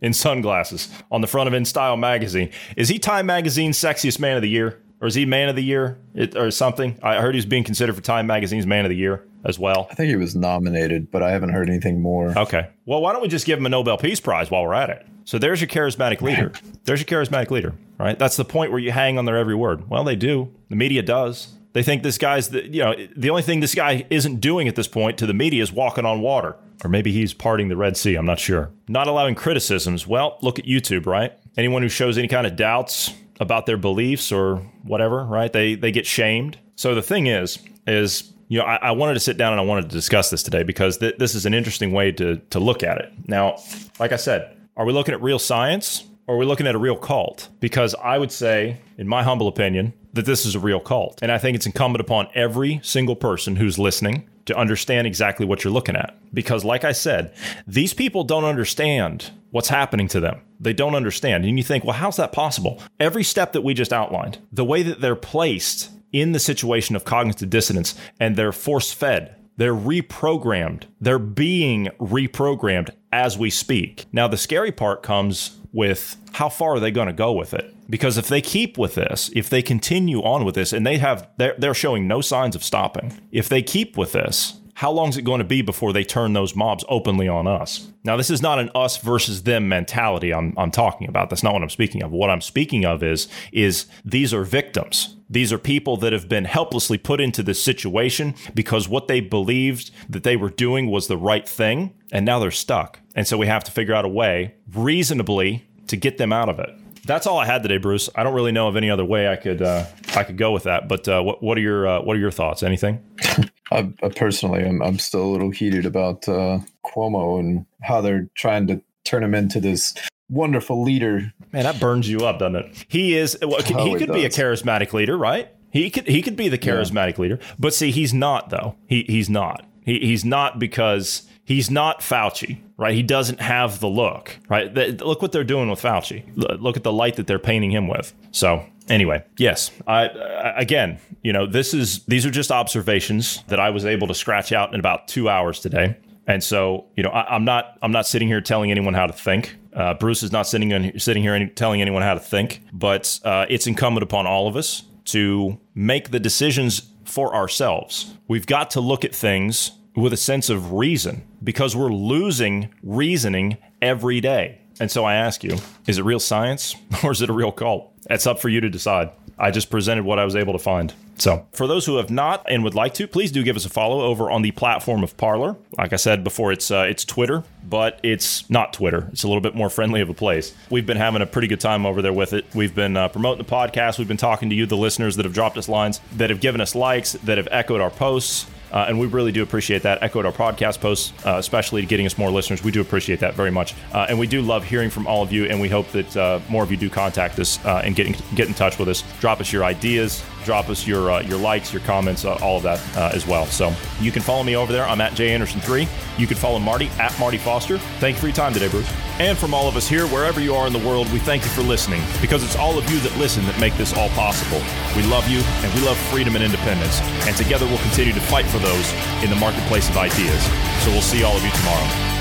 [0.00, 2.50] In sunglasses on the front of InStyle magazine.
[2.76, 4.80] Is he Time Magazine's sexiest man of the year?
[5.00, 6.98] or is he man of the year it, or something?
[7.02, 9.88] I heard he's being considered for Time Magazine's man of the year as well.
[9.90, 12.36] I think he was nominated, but I haven't heard anything more.
[12.36, 12.68] Okay.
[12.84, 15.06] Well, why don't we just give him a Nobel Peace Prize while we're at it?
[15.24, 16.52] So there's your charismatic leader.
[16.84, 18.16] There's your charismatic leader, right?
[18.16, 19.90] That's the point where you hang on their every word.
[19.90, 20.54] Well, they do.
[20.68, 21.55] The media does.
[21.76, 24.76] They think this guy's the you know the only thing this guy isn't doing at
[24.76, 27.98] this point to the media is walking on water, or maybe he's parting the Red
[27.98, 28.14] Sea.
[28.14, 28.70] I'm not sure.
[28.88, 30.06] Not allowing criticisms.
[30.06, 31.34] Well, look at YouTube, right?
[31.58, 35.52] Anyone who shows any kind of doubts about their beliefs or whatever, right?
[35.52, 36.56] They they get shamed.
[36.76, 39.64] So the thing is, is you know, I, I wanted to sit down and I
[39.64, 42.84] wanted to discuss this today because th- this is an interesting way to to look
[42.84, 43.12] at it.
[43.28, 43.58] Now,
[44.00, 46.78] like I said, are we looking at real science or are we looking at a
[46.78, 47.50] real cult?
[47.60, 51.30] Because I would say, in my humble opinion, that this is a real cult, and
[51.30, 55.72] I think it's incumbent upon every single person who's listening to understand exactly what you're
[55.72, 56.16] looking at.
[56.32, 57.34] Because, like I said,
[57.66, 60.40] these people don't understand what's happening to them.
[60.60, 61.44] They don't understand.
[61.44, 62.80] And you think, well, how's that possible?
[62.98, 67.04] Every step that we just outlined, the way that they're placed in the situation of
[67.04, 74.04] cognitive dissonance and they're force fed, they're reprogrammed, they're being reprogrammed as we speak.
[74.12, 77.74] Now, the scary part comes with how far are they going to go with it?
[77.88, 81.28] Because if they keep with this, if they continue on with this, and they have,
[81.36, 83.12] they're, they're showing no signs of stopping.
[83.30, 86.32] If they keep with this, how long is it going to be before they turn
[86.32, 87.88] those mobs openly on us?
[88.04, 91.28] Now, this is not an us versus them mentality I'm, I'm talking about.
[91.28, 92.10] That's not what I'm speaking of.
[92.10, 95.15] What I'm speaking of is, is these are victims.
[95.28, 99.90] These are people that have been helplessly put into this situation because what they believed
[100.08, 103.00] that they were doing was the right thing, and now they're stuck.
[103.14, 106.58] And so we have to figure out a way reasonably to get them out of
[106.58, 106.70] it.
[107.06, 108.08] That's all I had today, Bruce.
[108.14, 110.64] I don't really know of any other way I could uh, I could go with
[110.64, 110.88] that.
[110.88, 112.62] But uh, what what are your uh, what are your thoughts?
[112.62, 113.02] Anything?
[113.70, 118.28] I, I personally, I'm I'm still a little heated about uh, Cuomo and how they're
[118.34, 119.94] trying to turn him into this
[120.28, 121.32] wonderful leader.
[121.52, 122.84] Man, that burns you up, doesn't it?
[122.88, 123.38] He is.
[123.40, 125.48] Well, he Oh, it could be a charismatic leader, right?
[125.70, 128.76] He could he could be the charismatic leader, but see, he's not though.
[128.86, 129.64] He he's not.
[129.84, 132.94] He he's not because he's not Fauci, right?
[132.94, 134.74] He doesn't have the look, right?
[134.74, 136.24] Th- look what they're doing with Fauci.
[136.34, 138.14] Look at the light that they're painting him with.
[138.30, 143.60] So anyway, yes, I, I again, you know, this is these are just observations that
[143.60, 145.96] I was able to scratch out in about two hours today.
[146.28, 149.12] And so, you know, I, I'm not I'm not sitting here telling anyone how to
[149.12, 149.56] think.
[149.76, 153.20] Uh, Bruce is not sitting in, sitting here any, telling anyone how to think, but
[153.24, 158.14] uh, it's incumbent upon all of us to make the decisions for ourselves.
[158.26, 163.58] We've got to look at things with a sense of reason because we're losing reasoning
[163.82, 164.60] every day.
[164.80, 165.56] And so I ask you,
[165.86, 166.74] is it real science
[167.04, 167.92] or is it a real cult?
[168.08, 169.10] It's up for you to decide.
[169.38, 170.94] I just presented what I was able to find.
[171.18, 173.70] So, for those who have not and would like to, please do give us a
[173.70, 175.56] follow over on the platform of Parler.
[175.78, 179.08] Like I said before, it's uh, it's Twitter, but it's not Twitter.
[179.12, 180.54] It's a little bit more friendly of a place.
[180.68, 182.44] We've been having a pretty good time over there with it.
[182.54, 183.98] We've been uh, promoting the podcast.
[183.98, 186.60] We've been talking to you, the listeners that have dropped us lines, that have given
[186.60, 188.46] us likes, that have echoed our posts.
[188.76, 190.02] Uh, and we really do appreciate that.
[190.02, 192.62] Echoed our podcast posts, uh, especially getting us more listeners.
[192.62, 195.32] We do appreciate that very much, uh, and we do love hearing from all of
[195.32, 195.46] you.
[195.46, 198.14] And we hope that uh, more of you do contact us uh, and get in,
[198.34, 199.02] get in touch with us.
[199.20, 202.80] Drop us your ideas, drop us your uh, your likes, your comments, all of that
[203.14, 203.46] as well.
[203.46, 204.84] So you can follow me over there.
[204.84, 205.88] I'm at Jay Anderson three.
[206.18, 207.78] You can follow Marty at Marty Foster.
[207.98, 208.92] Thank you for your time today, Bruce.
[209.18, 211.50] And from all of us here, wherever you are in the world, we thank you
[211.50, 214.60] for listening because it's all of you that listen that make this all possible.
[214.94, 217.00] We love you and we love freedom and independence.
[217.26, 218.92] And together we'll continue to fight for those
[219.22, 220.42] in the marketplace of ideas.
[220.82, 222.15] So we'll see all of you tomorrow.